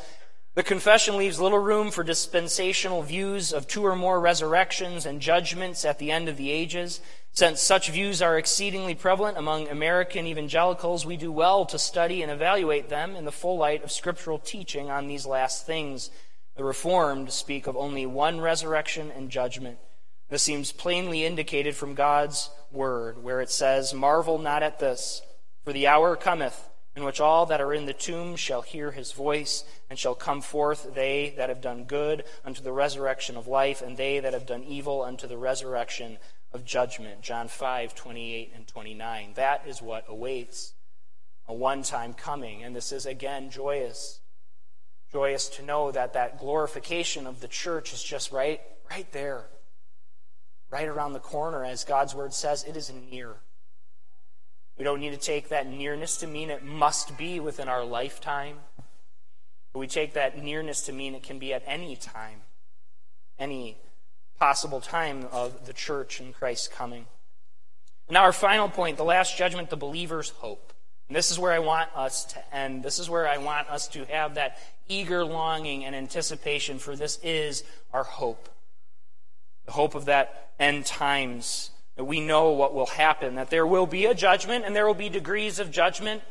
the 0.55 0.63
confession 0.65 1.17
leaves 1.17 1.39
little 1.39 1.61
room 1.61 1.93
for 1.93 2.03
dispensational 2.03 3.03
views 3.03 3.53
of 3.53 3.69
two 3.69 3.87
or 3.87 3.95
more 3.95 4.21
resurrections 4.21 5.07
and 5.07 5.21
judgments 5.21 5.85
at 5.85 5.99
the 5.99 6.11
end 6.11 6.29
of 6.29 6.37
the 6.37 6.51
ages. 6.51 7.01
Since 7.33 7.61
such 7.61 7.89
views 7.89 8.21
are 8.21 8.37
exceedingly 8.37 8.97
prevalent 8.97 9.39
among 9.39 9.69
American 9.69 10.27
evangelicals, 10.27 11.07
we 11.07 11.17
do 11.17 11.31
well 11.31 11.65
to 11.67 11.79
study 11.79 12.23
and 12.23 12.33
evaluate 12.33 12.89
them 12.89 13.15
in 13.15 13.25
the 13.25 13.31
full 13.31 13.59
light 13.59 13.85
of 13.85 13.93
scriptural 13.93 14.41
teaching 14.41 14.91
on 14.91 15.07
these 15.07 15.25
last 15.25 15.67
things. 15.67 16.11
The 16.57 16.65
Reformed 16.65 17.33
speak 17.33 17.69
of 17.69 17.77
only 17.77 18.05
one 18.05 18.41
resurrection 18.41 19.13
and 19.13 19.31
judgment. 19.31 19.79
This 20.31 20.43
seems 20.43 20.73
plainly 20.73 21.25
indicated 21.25 21.77
from 21.77 21.95
God's 21.95 22.51
word, 22.73 23.23
where 23.23 23.41
it 23.41 23.51
says, 23.51 23.95
Marvel 23.95 24.39
not 24.39 24.65
at 24.65 24.81
this, 24.81 25.23
for 25.65 25.73
the 25.73 25.87
hour 25.87 26.17
cometh 26.17 26.69
in 26.97 27.05
which 27.05 27.21
all 27.21 27.47
that 27.47 27.61
are 27.61 27.73
in 27.73 27.87
the 27.87 27.93
tomb 27.93 28.37
shall 28.37 28.63
hear 28.63 28.91
his 28.91 29.13
voice, 29.13 29.65
and 29.89 29.99
shall 29.99 30.15
come 30.15 30.41
forth 30.41 30.95
they 30.95 31.33
that 31.37 31.49
have 31.49 31.61
done 31.61 31.85
good 31.85 32.25
unto 32.45 32.63
the 32.63 32.73
resurrection 32.73 33.37
of 33.37 33.47
life, 33.47 33.81
and 33.81 33.97
they 33.97 34.19
that 34.19 34.33
have 34.33 34.47
done 34.47 34.65
evil 34.65 35.03
unto 35.03 35.27
the 35.27 35.39
resurrection 35.39 36.19
of 36.53 36.65
judgment. 36.65 37.21
John 37.23 37.49
5, 37.49 37.95
28 37.95 38.53
and 38.55 38.67
29. 38.67 39.33
That 39.35 39.67
is 39.67 39.81
what 39.81 40.05
awaits 40.09 40.75
a 41.47 41.55
one 41.55 41.83
time 41.83 42.15
coming. 42.15 42.63
And 42.63 42.75
this 42.75 42.93
is 42.93 43.07
again 43.07 43.51
joyous. 43.51 44.21
Joyous 45.13 45.49
to 45.51 45.63
know 45.63 45.91
that 45.91 46.13
that 46.13 46.39
glorification 46.39 47.27
of 47.27 47.41
the 47.41 47.49
church 47.49 47.93
is 47.93 48.03
just 48.03 48.31
right, 48.31 48.61
right 48.91 49.11
there, 49.13 49.47
right 50.71 50.87
around 50.87 51.13
the 51.13 51.19
corner. 51.19 51.65
As 51.65 51.85
God's 51.85 52.15
word 52.15 52.33
says, 52.33 52.65
it 52.65 52.77
is 52.77 52.93
near. 53.11 53.37
We 54.81 54.85
don't 54.85 55.01
need 55.01 55.11
to 55.11 55.19
take 55.19 55.51
that 55.51 55.67
nearness 55.67 56.17
to 56.17 56.27
mean 56.27 56.49
it 56.49 56.65
must 56.65 57.19
be 57.19 57.39
within 57.39 57.69
our 57.69 57.85
lifetime. 57.85 58.57
We 59.75 59.87
take 59.87 60.15
that 60.15 60.43
nearness 60.43 60.81
to 60.87 60.93
mean 60.93 61.15
it 61.15 61.23
can 61.23 61.39
be 61.39 61.53
at 61.53 61.63
any 61.67 61.97
time, 61.97 62.41
any 63.39 63.77
possible 64.39 64.81
time 64.81 65.27
of 65.33 65.67
the 65.67 65.75
church 65.75 66.19
and 66.19 66.33
Christ's 66.33 66.67
coming. 66.67 67.05
Now, 68.09 68.23
our 68.23 68.33
final 68.33 68.71
point, 68.71 68.97
the 68.97 69.05
last 69.05 69.37
judgment, 69.37 69.69
the 69.69 69.77
believer's 69.77 70.31
hope. 70.31 70.73
And 71.09 71.15
this 71.15 71.31
is 71.31 71.39
where 71.39 71.53
I 71.53 71.59
want 71.59 71.91
us 71.95 72.25
to 72.33 72.57
end. 72.57 72.83
This 72.83 72.99
is 72.99 73.11
where 73.11 73.29
I 73.29 73.37
want 73.37 73.69
us 73.69 73.87
to 73.89 74.07
have 74.07 74.37
that 74.37 74.57
eager 74.89 75.27
longing 75.27 75.85
and 75.85 75.95
anticipation, 75.95 76.79
for 76.79 76.97
this 76.97 77.19
is 77.23 77.65
our 77.93 78.05
hope. 78.05 78.49
The 79.67 79.73
hope 79.73 79.95
of 79.95 80.07
that 80.07 80.53
end 80.59 80.87
times, 80.87 81.71
that 82.01 82.07
we 82.07 82.19
know 82.19 82.53
what 82.53 82.73
will 82.73 82.87
happen, 82.87 83.35
that 83.35 83.51
there 83.51 83.67
will 83.67 83.85
be 83.87 84.07
a 84.07 84.15
judgment 84.15 84.65
and 84.65 84.75
there 84.75 84.87
will 84.87 84.95
be 84.95 85.11
degrees 85.11 85.59
of 85.59 85.71
judgment 85.71 86.23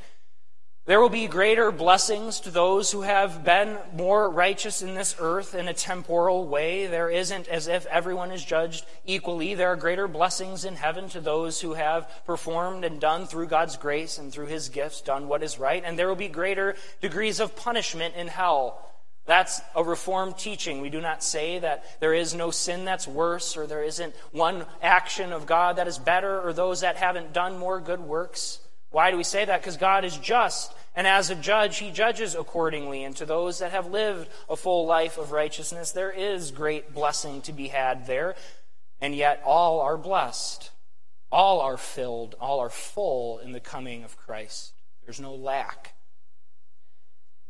there 0.89 0.99
will 0.99 1.09
be 1.09 1.27
greater 1.27 1.71
blessings 1.71 2.39
to 2.39 2.49
those 2.49 2.91
who 2.91 3.01
have 3.03 3.43
been 3.43 3.77
more 3.93 4.27
righteous 4.27 4.81
in 4.81 4.95
this 4.95 5.15
earth 5.19 5.53
in 5.53 5.67
a 5.67 5.73
temporal 5.75 6.47
way. 6.47 6.87
There 6.87 7.11
isn't 7.11 7.47
as 7.47 7.67
if 7.67 7.85
everyone 7.85 8.31
is 8.31 8.43
judged 8.43 8.87
equally. 9.05 9.53
There 9.53 9.71
are 9.71 9.75
greater 9.75 10.07
blessings 10.07 10.65
in 10.65 10.77
heaven 10.77 11.07
to 11.09 11.21
those 11.21 11.61
who 11.61 11.75
have 11.75 12.09
performed 12.25 12.85
and 12.85 12.99
done 12.99 13.27
through 13.27 13.49
God's 13.49 13.77
grace 13.77 14.17
and 14.17 14.31
through 14.31 14.47
His 14.47 14.69
gifts, 14.69 15.01
done 15.01 15.27
what 15.27 15.43
is 15.43 15.59
right. 15.59 15.83
And 15.85 15.99
there 15.99 16.07
will 16.07 16.15
be 16.15 16.27
greater 16.27 16.75
degrees 17.01 17.39
of 17.39 17.55
punishment 17.55 18.15
in 18.15 18.27
hell. 18.27 18.83
That's 19.29 19.61
a 19.75 19.83
reformed 19.83 20.39
teaching. 20.39 20.81
We 20.81 20.89
do 20.89 21.01
not 21.01 21.23
say 21.23 21.59
that 21.59 21.85
there 21.99 22.15
is 22.15 22.33
no 22.33 22.49
sin 22.49 22.83
that's 22.83 23.07
worse 23.07 23.55
or 23.55 23.67
there 23.67 23.83
isn't 23.83 24.15
one 24.31 24.65
action 24.81 25.31
of 25.31 25.45
God 25.45 25.75
that 25.75 25.87
is 25.87 25.99
better 25.99 26.41
or 26.41 26.51
those 26.51 26.81
that 26.81 26.95
haven't 26.95 27.31
done 27.31 27.59
more 27.59 27.79
good 27.79 27.99
works. 27.99 28.57
Why 28.89 29.11
do 29.11 29.17
we 29.17 29.23
say 29.23 29.45
that? 29.45 29.61
Because 29.61 29.77
God 29.77 30.03
is 30.03 30.17
just. 30.17 30.73
And 30.95 31.05
as 31.05 31.29
a 31.29 31.35
judge, 31.35 31.77
he 31.77 31.91
judges 31.91 32.33
accordingly. 32.33 33.03
And 33.03 33.15
to 33.17 33.25
those 33.27 33.59
that 33.59 33.69
have 33.69 33.91
lived 33.91 34.27
a 34.49 34.55
full 34.55 34.87
life 34.87 35.19
of 35.19 35.31
righteousness, 35.31 35.91
there 35.91 36.09
is 36.09 36.49
great 36.49 36.95
blessing 36.95 37.43
to 37.43 37.53
be 37.53 37.67
had 37.67 38.07
there. 38.07 38.33
And 38.99 39.13
yet, 39.13 39.43
all 39.45 39.79
are 39.81 39.95
blessed. 39.95 40.71
All 41.31 41.61
are 41.61 41.77
filled. 41.77 42.33
All 42.41 42.61
are 42.61 42.71
full 42.71 43.37
in 43.37 43.51
the 43.51 43.59
coming 43.59 44.03
of 44.03 44.17
Christ. 44.17 44.73
There's 45.05 45.19
no 45.19 45.35
lack. 45.35 45.93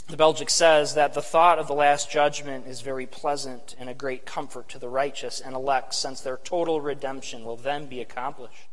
The 0.10 0.18
Belgic 0.18 0.50
says 0.50 0.96
that 0.96 1.14
the 1.14 1.22
thought 1.22 1.60
of 1.60 1.68
the 1.68 1.76
last 1.76 2.10
judgment 2.10 2.66
is 2.66 2.82
very 2.82 3.06
pleasant 3.06 3.76
and 3.78 3.88
a 3.88 3.94
great 3.94 4.26
comfort 4.26 4.68
to 4.70 4.80
the 4.80 4.90
righteous 4.90 5.40
and 5.40 5.56
elect, 5.56 5.94
since 5.94 6.20
their 6.20 6.38
total 6.38 6.82
redemption 6.82 7.46
will 7.46 7.58
then 7.58 7.86
be 7.86 8.02
accomplished. 8.02 8.70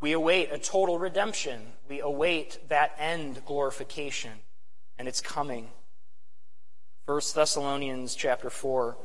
We 0.00 0.12
await 0.12 0.52
a 0.52 0.58
total 0.58 1.00
redemption. 1.00 1.72
We 1.88 1.98
await 1.98 2.60
that 2.68 2.94
end 2.96 3.44
glorification, 3.44 4.34
and 4.96 5.08
it's 5.08 5.20
coming. 5.20 5.70
1 7.06 7.20
Thessalonians 7.34 8.14
chapter 8.14 8.48
4. 8.48 8.96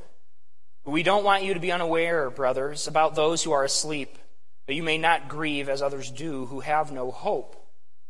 We 0.85 1.01
don't 1.01 1.23
want 1.23 1.43
you 1.43 1.55
to 1.55 1.59
be 1.59 1.71
unaware, 1.71 2.29
brothers, 2.29 2.87
about 2.87 3.15
those 3.15 3.41
who 3.41 3.51
are 3.51 3.63
asleep, 3.63 4.19
that 4.67 4.75
you 4.75 4.83
may 4.83 4.99
not 4.99 5.27
grieve 5.27 5.69
as 5.69 5.81
others 5.81 6.11
do 6.11 6.45
who 6.45 6.59
have 6.59 6.91
no 6.91 7.09
hope. 7.09 7.60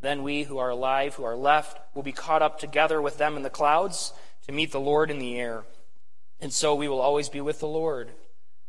Then 0.00 0.22
we 0.22 0.44
who 0.44 0.58
are 0.58 0.70
alive, 0.70 1.14
who 1.14 1.24
are 1.24 1.36
left, 1.36 1.78
will 1.94 2.02
be 2.02 2.12
caught 2.12 2.42
up 2.42 2.58
together 2.58 3.02
with 3.02 3.18
them 3.18 3.36
in 3.36 3.42
the 3.42 3.50
clouds 3.50 4.12
to 4.46 4.52
meet 4.52 4.72
the 4.72 4.80
Lord 4.80 5.10
in 5.10 5.18
the 5.18 5.38
air. 5.38 5.64
And 6.40 6.52
so 6.52 6.74
we 6.74 6.88
will 6.88 7.00
always 7.00 7.28
be 7.28 7.40
with 7.40 7.60
the 7.60 7.68
Lord. 7.68 8.10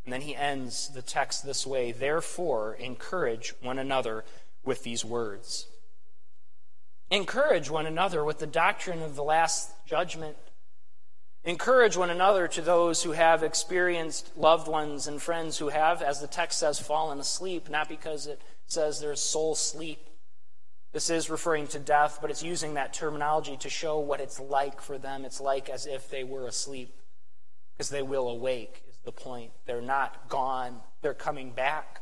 And 0.04 0.12
then 0.12 0.22
he 0.22 0.36
ends 0.36 0.90
the 0.90 1.02
text 1.02 1.46
this 1.46 1.66
way 1.66 1.92
Therefore, 1.92 2.74
encourage 2.74 3.54
one 3.62 3.80
another 3.80 4.26
with 4.64 4.84
these 4.84 5.06
words. 5.06 5.68
Encourage 7.10 7.70
one 7.70 7.86
another 7.86 8.24
with 8.24 8.40
the 8.40 8.48
doctrine 8.48 9.02
of 9.02 9.16
the 9.16 9.24
last 9.24 9.72
judgment. 9.86 10.38
Encourage 11.44 11.98
one 11.98 12.10
another 12.10 12.48
to 12.48 12.62
those 12.62 13.04
who 13.04 13.12
have 13.12 13.42
experienced 13.42 14.32
loved 14.38 14.68
ones 14.68 15.08
and 15.08 15.22
friends 15.22 15.58
who 15.58 15.70
have, 15.70 16.02
as 16.02 16.22
the 16.22 16.28
text 16.28 16.60
says, 16.60 16.80
fallen 16.80 17.20
asleep, 17.20 17.70
not 17.70 17.90
because 17.90 18.28
it 18.28 18.42
says 18.68 19.00
there's 19.00 19.22
soul 19.22 19.56
sleep. 19.56 20.00
This 20.92 21.10
is 21.10 21.30
referring 21.30 21.68
to 21.68 21.80
death, 21.80 22.20
but 22.22 22.30
it's 22.30 22.44
using 22.44 22.74
that 22.74 22.94
terminology 22.94 23.56
to 23.58 23.70
show 23.70 24.00
what 24.00 24.20
it's 24.20 24.40
like 24.40 24.82
for 24.82 24.98
them. 24.98 25.24
It's 25.24 25.40
like 25.40 25.70
as 25.70 25.86
if 25.86 26.10
they 26.10 26.24
were 26.24 26.48
asleep 26.48 26.94
because 27.74 27.90
they 27.90 28.02
will 28.02 28.30
awake, 28.30 28.84
is 28.90 28.98
the 29.06 29.12
point. 29.12 29.52
They're 29.66 29.82
not 29.82 30.28
gone, 30.28 30.82
they're 31.02 31.14
coming 31.14 31.52
back. 31.52 32.02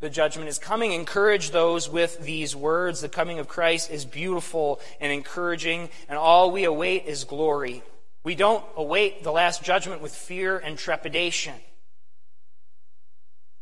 The 0.00 0.08
judgment 0.08 0.48
is 0.48 0.58
coming. 0.58 0.92
Encourage 0.92 1.50
those 1.50 1.90
with 1.90 2.20
these 2.20 2.54
words. 2.54 3.00
The 3.00 3.08
coming 3.08 3.40
of 3.40 3.48
Christ 3.48 3.90
is 3.90 4.04
beautiful 4.04 4.80
and 5.00 5.12
encouraging, 5.12 5.90
and 6.08 6.16
all 6.16 6.52
we 6.52 6.64
await 6.64 7.06
is 7.06 7.24
glory. 7.24 7.82
We 8.22 8.36
don't 8.36 8.64
await 8.76 9.24
the 9.24 9.32
last 9.32 9.62
judgment 9.62 10.00
with 10.00 10.14
fear 10.14 10.56
and 10.56 10.78
trepidation. 10.78 11.54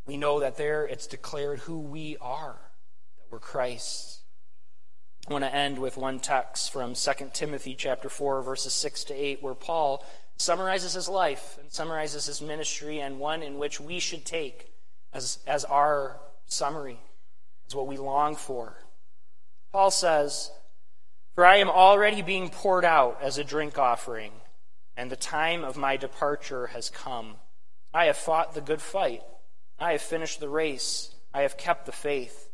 We 0.06 0.16
know 0.16 0.40
that 0.40 0.56
there 0.56 0.86
it's 0.86 1.06
declared 1.06 1.60
who 1.60 1.78
we 1.78 2.16
are, 2.20 2.56
that 3.16 3.24
we're 3.30 3.40
Christ. 3.40 4.15
I 5.28 5.32
want 5.32 5.44
to 5.44 5.52
end 5.52 5.80
with 5.80 5.96
one 5.96 6.20
text 6.20 6.70
from 6.70 6.94
2 6.94 7.12
Timothy 7.32 7.74
chapter 7.74 8.08
4 8.08 8.42
verses 8.42 8.72
6 8.74 9.04
to 9.04 9.14
8 9.14 9.42
where 9.42 9.54
Paul 9.54 10.06
summarizes 10.36 10.92
his 10.92 11.08
life 11.08 11.58
and 11.60 11.72
summarizes 11.72 12.26
his 12.26 12.40
ministry 12.40 13.00
and 13.00 13.18
one 13.18 13.42
in 13.42 13.58
which 13.58 13.80
we 13.80 13.98
should 13.98 14.24
take 14.24 14.72
as, 15.12 15.40
as 15.44 15.64
our 15.64 16.20
summary, 16.46 17.00
as 17.66 17.74
what 17.74 17.88
we 17.88 17.96
long 17.96 18.36
for. 18.36 18.76
Paul 19.72 19.90
says, 19.90 20.52
For 21.34 21.44
I 21.44 21.56
am 21.56 21.70
already 21.70 22.22
being 22.22 22.48
poured 22.48 22.84
out 22.84 23.18
as 23.20 23.36
a 23.36 23.44
drink 23.44 23.78
offering, 23.78 24.30
and 24.96 25.10
the 25.10 25.16
time 25.16 25.64
of 25.64 25.76
my 25.76 25.96
departure 25.96 26.68
has 26.68 26.88
come. 26.88 27.34
I 27.92 28.04
have 28.04 28.16
fought 28.16 28.54
the 28.54 28.60
good 28.60 28.80
fight. 28.80 29.24
I 29.76 29.92
have 29.92 30.02
finished 30.02 30.38
the 30.38 30.48
race. 30.48 31.16
I 31.34 31.42
have 31.42 31.56
kept 31.56 31.86
the 31.86 31.92
faith. 31.92 32.48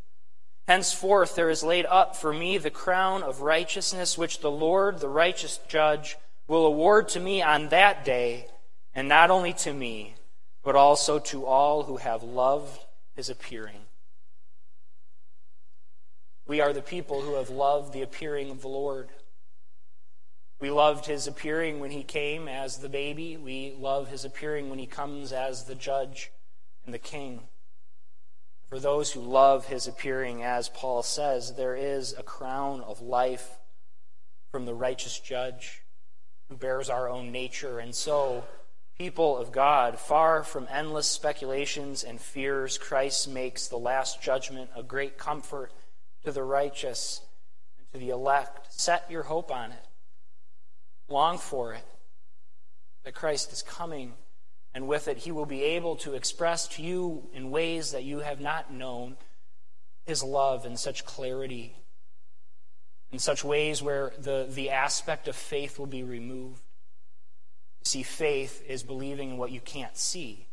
Henceforth 0.69 1.35
there 1.35 1.51
is 1.51 1.63
laid 1.63 1.87
up 1.87 2.17
for 2.17 2.33
me 2.33 2.57
the 2.57 2.71
crown 2.71 3.23
of 3.23 3.41
righteousness, 3.41 4.17
which 4.17 4.41
the 4.41 4.51
Lord, 4.51 4.99
the 4.99 5.09
righteous 5.09 5.59
judge, 5.69 6.17
will 6.47 6.67
award 6.67 7.09
to 7.11 7.21
me 7.21 7.43
on 7.43 7.69
that 7.71 8.05
day, 8.05 8.47
and 8.95 9.09
not 9.09 9.31
only 9.31 9.53
to 9.55 9.73
me, 9.73 10.15
but 10.63 10.77
also 10.77 11.19
to 11.19 11.45
all 11.45 11.85
who 11.85 11.97
have 11.97 12.23
loved 12.23 12.81
his 13.15 13.29
appearing. 13.29 13.87
We 16.47 16.61
are 16.61 16.73
the 16.73 16.83
people 16.83 17.23
who 17.23 17.35
have 17.35 17.51
loved 17.51 17.93
the 17.93 18.03
appearing 18.03 18.51
of 18.51 18.63
the 18.63 18.69
Lord. 18.69 19.09
We 20.61 20.71
loved 20.71 21.07
his 21.07 21.27
appearing 21.27 21.81
when 21.81 21.91
he 21.91 22.05
came 22.05 22.47
as 22.47 22.79
the 22.79 22.89
baby. 22.89 23.37
We 23.37 23.75
love 23.77 24.09
his 24.09 24.25
appearing 24.25 24.71
when 24.71 24.79
he 24.79 24.87
comes 24.87 25.33
as 25.33 25.65
the 25.65 25.75
judge 25.75 26.31
and 26.85 26.95
the 26.95 26.99
king. 26.99 27.41
For 28.73 28.81
those 28.81 29.13
who 29.13 29.21
love 29.21 29.67
his 29.67 29.87
appearing, 29.87 30.43
as 30.43 30.71
Paul 30.71 31.03
says, 31.03 31.57
there 31.57 31.77
is 31.77 32.15
a 32.17 32.23
crown 32.23 32.81
of 32.81 33.03
life 33.03 33.59
from 34.51 34.65
the 34.65 34.73
righteous 34.73 35.21
judge 35.21 35.83
who 36.49 36.57
bears 36.57 36.89
our 36.89 37.07
own 37.07 37.31
nature. 37.33 37.81
And 37.81 37.95
so, 37.95 38.45
people 38.97 39.37
of 39.37 39.53
God, 39.53 39.99
far 39.99 40.43
from 40.43 40.67
endless 40.71 41.07
speculations 41.07 42.03
and 42.03 42.19
fears, 42.19 42.79
Christ 42.79 43.29
makes 43.29 43.69
the 43.69 43.77
last 43.77 44.23
judgment 44.23 44.71
a 44.75 44.83
great 44.83 45.19
comfort 45.19 45.71
to 46.25 46.33
the 46.33 46.43
righteous 46.43 47.21
and 47.77 47.87
to 47.93 47.99
the 47.99 48.09
elect. 48.09 48.73
Set 48.73 49.05
your 49.11 49.25
hope 49.25 49.51
on 49.51 49.73
it. 49.73 49.85
Long 51.11 51.37
for 51.37 51.75
it. 51.75 51.85
That 53.05 53.13
Christ 53.13 53.53
is 53.53 53.61
coming, 53.61 54.15
and 54.75 54.89
with 54.89 55.09
it, 55.09 55.19
he 55.19 55.33
will 55.33 55.47
be 55.47 55.63
able 55.63 55.97
to 55.97 56.15
express 56.15 56.67
to 56.69 56.83
you 56.83 57.29
in 57.33 57.51
ways 57.51 57.93
that 57.93 58.05
you 58.05 58.21
have 58.21 58.41
not 58.41 58.73
known 58.73 59.17
his 60.05 60.23
love 60.23 60.65
in 60.65 60.77
such 60.77 61.05
clarity, 61.05 61.77
in 63.11 63.19
such 63.19 63.45
ways 63.45 63.83
where 63.83 64.13
the, 64.19 64.47
the 64.51 64.71
aspect 64.71 65.29
of 65.29 65.37
faith 65.37 65.79
will 65.79 65.87
be 65.87 66.03
removed. 66.03 66.63
See, 67.85 68.03
faith 68.03 68.63
is 68.67 68.83
believing 68.83 69.31
in 69.31 69.37
what 69.37 69.51
you 69.51 69.61
can't 69.61 69.97
see 69.97 70.47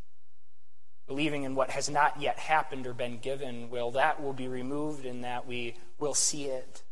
believing 1.09 1.41
in 1.41 1.55
what 1.55 1.71
has 1.71 1.89
not 1.89 2.21
yet 2.21 2.37
happened 2.37 2.85
or 2.85 2.93
been 2.93 3.17
given, 3.17 3.67
well, 3.71 3.89
that 3.89 4.21
will 4.21 4.31
be 4.31 4.47
removed 4.47 5.05
in 5.05 5.21
that 5.21 5.47
we 5.47 5.75
will 5.97 6.13
see 6.13 6.45
it. 6.45 6.83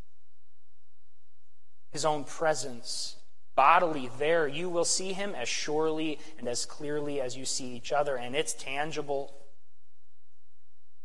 His 1.91 2.03
own 2.03 2.23
presence, 2.23 3.16
bodily 3.57 4.09
there, 4.19 4.47
you 4.47 4.69
will 4.69 4.85
see 4.85 5.11
him 5.11 5.35
as 5.35 5.49
surely 5.49 6.19
and 6.37 6.47
as 6.47 6.65
clearly 6.65 7.19
as 7.19 7.35
you 7.35 7.43
see 7.43 7.75
each 7.75 7.91
other, 7.91 8.15
and 8.15 8.35
it's 8.35 8.53
tangible. 8.53 9.33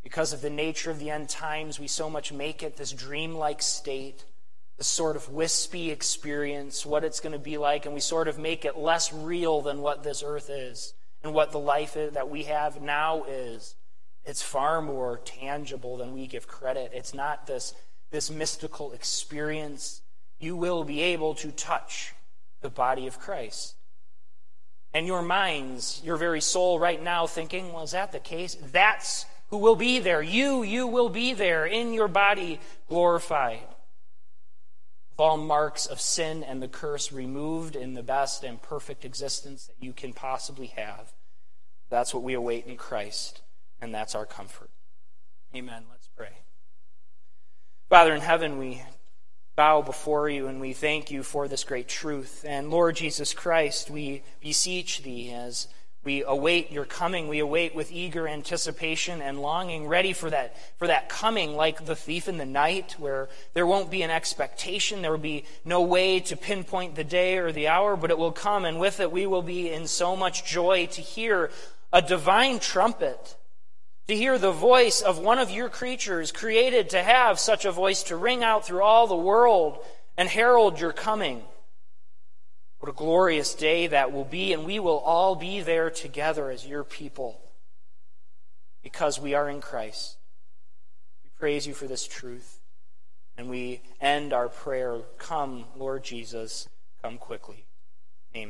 Because 0.05 0.33
of 0.33 0.43
the 0.43 0.51
nature 0.51 0.91
of 0.91 1.01
the 1.01 1.11
end 1.11 1.31
times, 1.31 1.81
we 1.81 1.89
so 1.89 2.11
much 2.11 2.31
make 2.31 2.63
it 2.63 2.77
this 2.77 2.93
dreamlike 2.93 3.63
state, 3.63 4.25
this 4.77 4.87
sort 4.87 5.17
of 5.17 5.31
wispy 5.31 5.91
experience, 5.91 6.85
what 6.85 7.05
it's 7.05 7.21
going 7.21 7.33
to 7.33 7.39
be 7.39 7.57
like, 7.57 7.87
and 7.87 7.95
we 7.95 8.01
sort 8.01 8.29
of 8.29 8.39
make 8.39 8.67
it 8.67 8.77
less 8.77 9.13
real 9.13 9.63
than 9.63 9.81
what 9.81 10.03
this 10.03 10.23
earth 10.25 10.51
is 10.51 10.93
and 11.25 11.33
what 11.33 11.53
the 11.53 11.59
life 11.59 11.95
that 11.95 12.29
we 12.29 12.43
have 12.45 12.83
now 12.83 13.25
is. 13.25 13.77
It's 14.27 14.43
far 14.43 14.83
more 14.83 15.21
tangible 15.25 15.97
than 15.97 16.13
we 16.13 16.27
give 16.27 16.47
credit. 16.47 16.91
It's 16.93 17.15
not 17.15 17.47
this, 17.47 17.75
this 18.11 18.31
mystical 18.31 18.93
experience. 18.93 20.03
You 20.39 20.55
will 20.55 20.85
be 20.85 21.01
able 21.01 21.35
to 21.37 21.51
touch 21.51 22.13
the 22.63 22.71
body 22.71 23.07
of 23.07 23.19
Christ. 23.19 23.75
And 24.95 25.07
your 25.07 25.23
minds, 25.23 26.01
your 26.05 26.17
very 26.17 26.41
soul 26.41 26.79
right 26.79 27.03
now 27.03 27.27
thinking, 27.27 27.73
well, 27.73 27.83
is 27.83 27.93
that 27.93 28.13
the 28.13 28.19
case? 28.19 28.57
That's 28.73 29.25
who 29.49 29.59
will 29.59 29.77
be 29.77 29.99
there. 29.99 30.23
You, 30.23 30.63
you 30.63 30.87
will 30.87 31.09
be 31.09 31.35
there 31.35 31.67
in 31.67 31.93
your 31.93 32.09
body 32.09 32.61
glorified 32.89 33.61
With 35.11 35.21
all 35.21 35.37
marks 35.37 35.87
of 35.87 36.01
sin 36.01 36.43
and 36.43 36.63
the 36.63 36.69
curse 36.69 37.13
removed 37.13 37.77
in 37.77 37.95
the 37.95 38.03
best 38.03 38.45
and 38.45 38.61
perfect 38.61 39.05
existence 39.05 39.67
that 39.67 39.77
you 39.79 39.93
can 39.93 40.13
possibly 40.13 40.69
have. 40.69 41.13
That's 41.91 42.15
what 42.15 42.23
we 42.23 42.33
await 42.35 42.67
in 42.67 42.77
Christ, 42.77 43.43
and 43.81 43.95
that's 43.95 44.15
our 44.15 44.25
comfort. 44.25 44.71
Amen. 45.55 45.85
Let's 45.91 46.09
pray. 46.17 46.39
Father 47.91 48.15
in 48.15 48.23
heaven, 48.23 48.57
we 48.57 48.83
bow 49.55 49.83
before 49.83 50.29
you 50.29 50.47
and 50.47 50.61
we 50.61 50.73
thank 50.73 51.11
you 51.11 51.23
for 51.23 51.49
this 51.49 51.65
great 51.65 51.89
truth. 51.89 52.45
And 52.47 52.71
Lord 52.71 52.97
Jesus 52.97 53.35
Christ, 53.35 53.91
we 53.91 54.23
beseech 54.41 55.03
thee 55.03 55.31
as 55.33 55.69
we 56.05 56.25
await 56.25 56.73
your 56.73 56.85
coming. 56.85 57.29
We 57.29 57.39
await 57.39 57.75
with 57.75 57.93
eager 57.93 58.27
anticipation 58.27 59.23
and 59.23 59.41
longing, 59.41 59.87
ready 59.87 60.13
for 60.13 60.31
that, 60.31 60.57
for 60.77 60.89
that 60.89 61.09
coming, 61.09 61.55
like 61.55 61.87
the 61.87 61.95
thief 61.95 62.29
in 62.29 62.39
the 62.39 62.47
night, 62.47 62.97
where 62.99 63.29
there 63.55 63.67
won't 63.67 63.91
be 63.91 64.03
an 64.03 64.11
expectation. 64.11 65.01
There 65.01 65.13
will 65.13 65.19
be 65.19 65.45
no 65.65 65.83
way 65.83 66.19
to 66.21 66.37
pinpoint 66.37 66.97
the 66.97 67.05
day 67.05 67.39
or 67.39 67.53
the 67.53 67.69
hour, 67.69 67.97
but 67.97 68.11
it 68.11 68.19
will 68.19 68.33
come, 68.33 68.65
and 68.65 68.81
with 68.81 68.99
it 68.99 69.13
we 69.13 69.27
will 69.27 69.43
be 69.43 69.71
in 69.71 69.87
so 69.87 70.17
much 70.17 70.45
joy 70.45 70.87
to 70.87 71.01
hear 71.01 71.53
a 71.93 72.03
divine 72.03 72.59
trumpet, 72.59 73.37
to 74.09 74.17
hear 74.17 74.39
the 74.39 74.53
voice 74.53 75.01
of 75.01 75.19
one 75.19 75.39
of 75.39 75.51
your 75.51 75.69
creatures 75.69 76.33
created 76.33 76.91
to 76.91 77.03
have 77.03 77.39
such 77.39 77.65
a 77.65 77.73
voice 77.73 78.03
to 78.05 78.17
ring 78.17 78.43
out 78.43 78.67
through 78.67 78.83
all 78.83 79.07
the 79.07 79.17
world 79.17 79.79
and 80.17 80.29
herald 80.29 80.81
your 80.81 80.93
coming. 80.93 81.43
What 82.81 82.91
a 82.91 82.95
glorious 82.95 83.55
day 83.55 83.87
that 83.87 84.11
will 84.11 84.25
be, 84.25 84.53
and 84.53 84.65
we 84.65 84.81
will 84.81 84.99
all 84.99 85.37
be 85.37 85.61
there 85.61 85.89
together 85.89 86.51
as 86.51 86.67
your 86.67 86.83
people 86.83 87.41
because 88.83 89.21
we 89.21 89.35
are 89.35 89.49
in 89.49 89.61
Christ. 89.61 90.17
We 91.23 91.31
praise 91.39 91.67
you 91.67 91.75
for 91.75 91.87
this 91.87 92.07
truth, 92.07 92.61
and 93.37 93.49
we 93.49 93.83
end 94.01 94.33
our 94.33 94.49
prayer 94.49 94.99
Come, 95.19 95.67
Lord 95.77 96.03
Jesus, 96.03 96.69
come 97.03 97.19
quickly. 97.19 97.67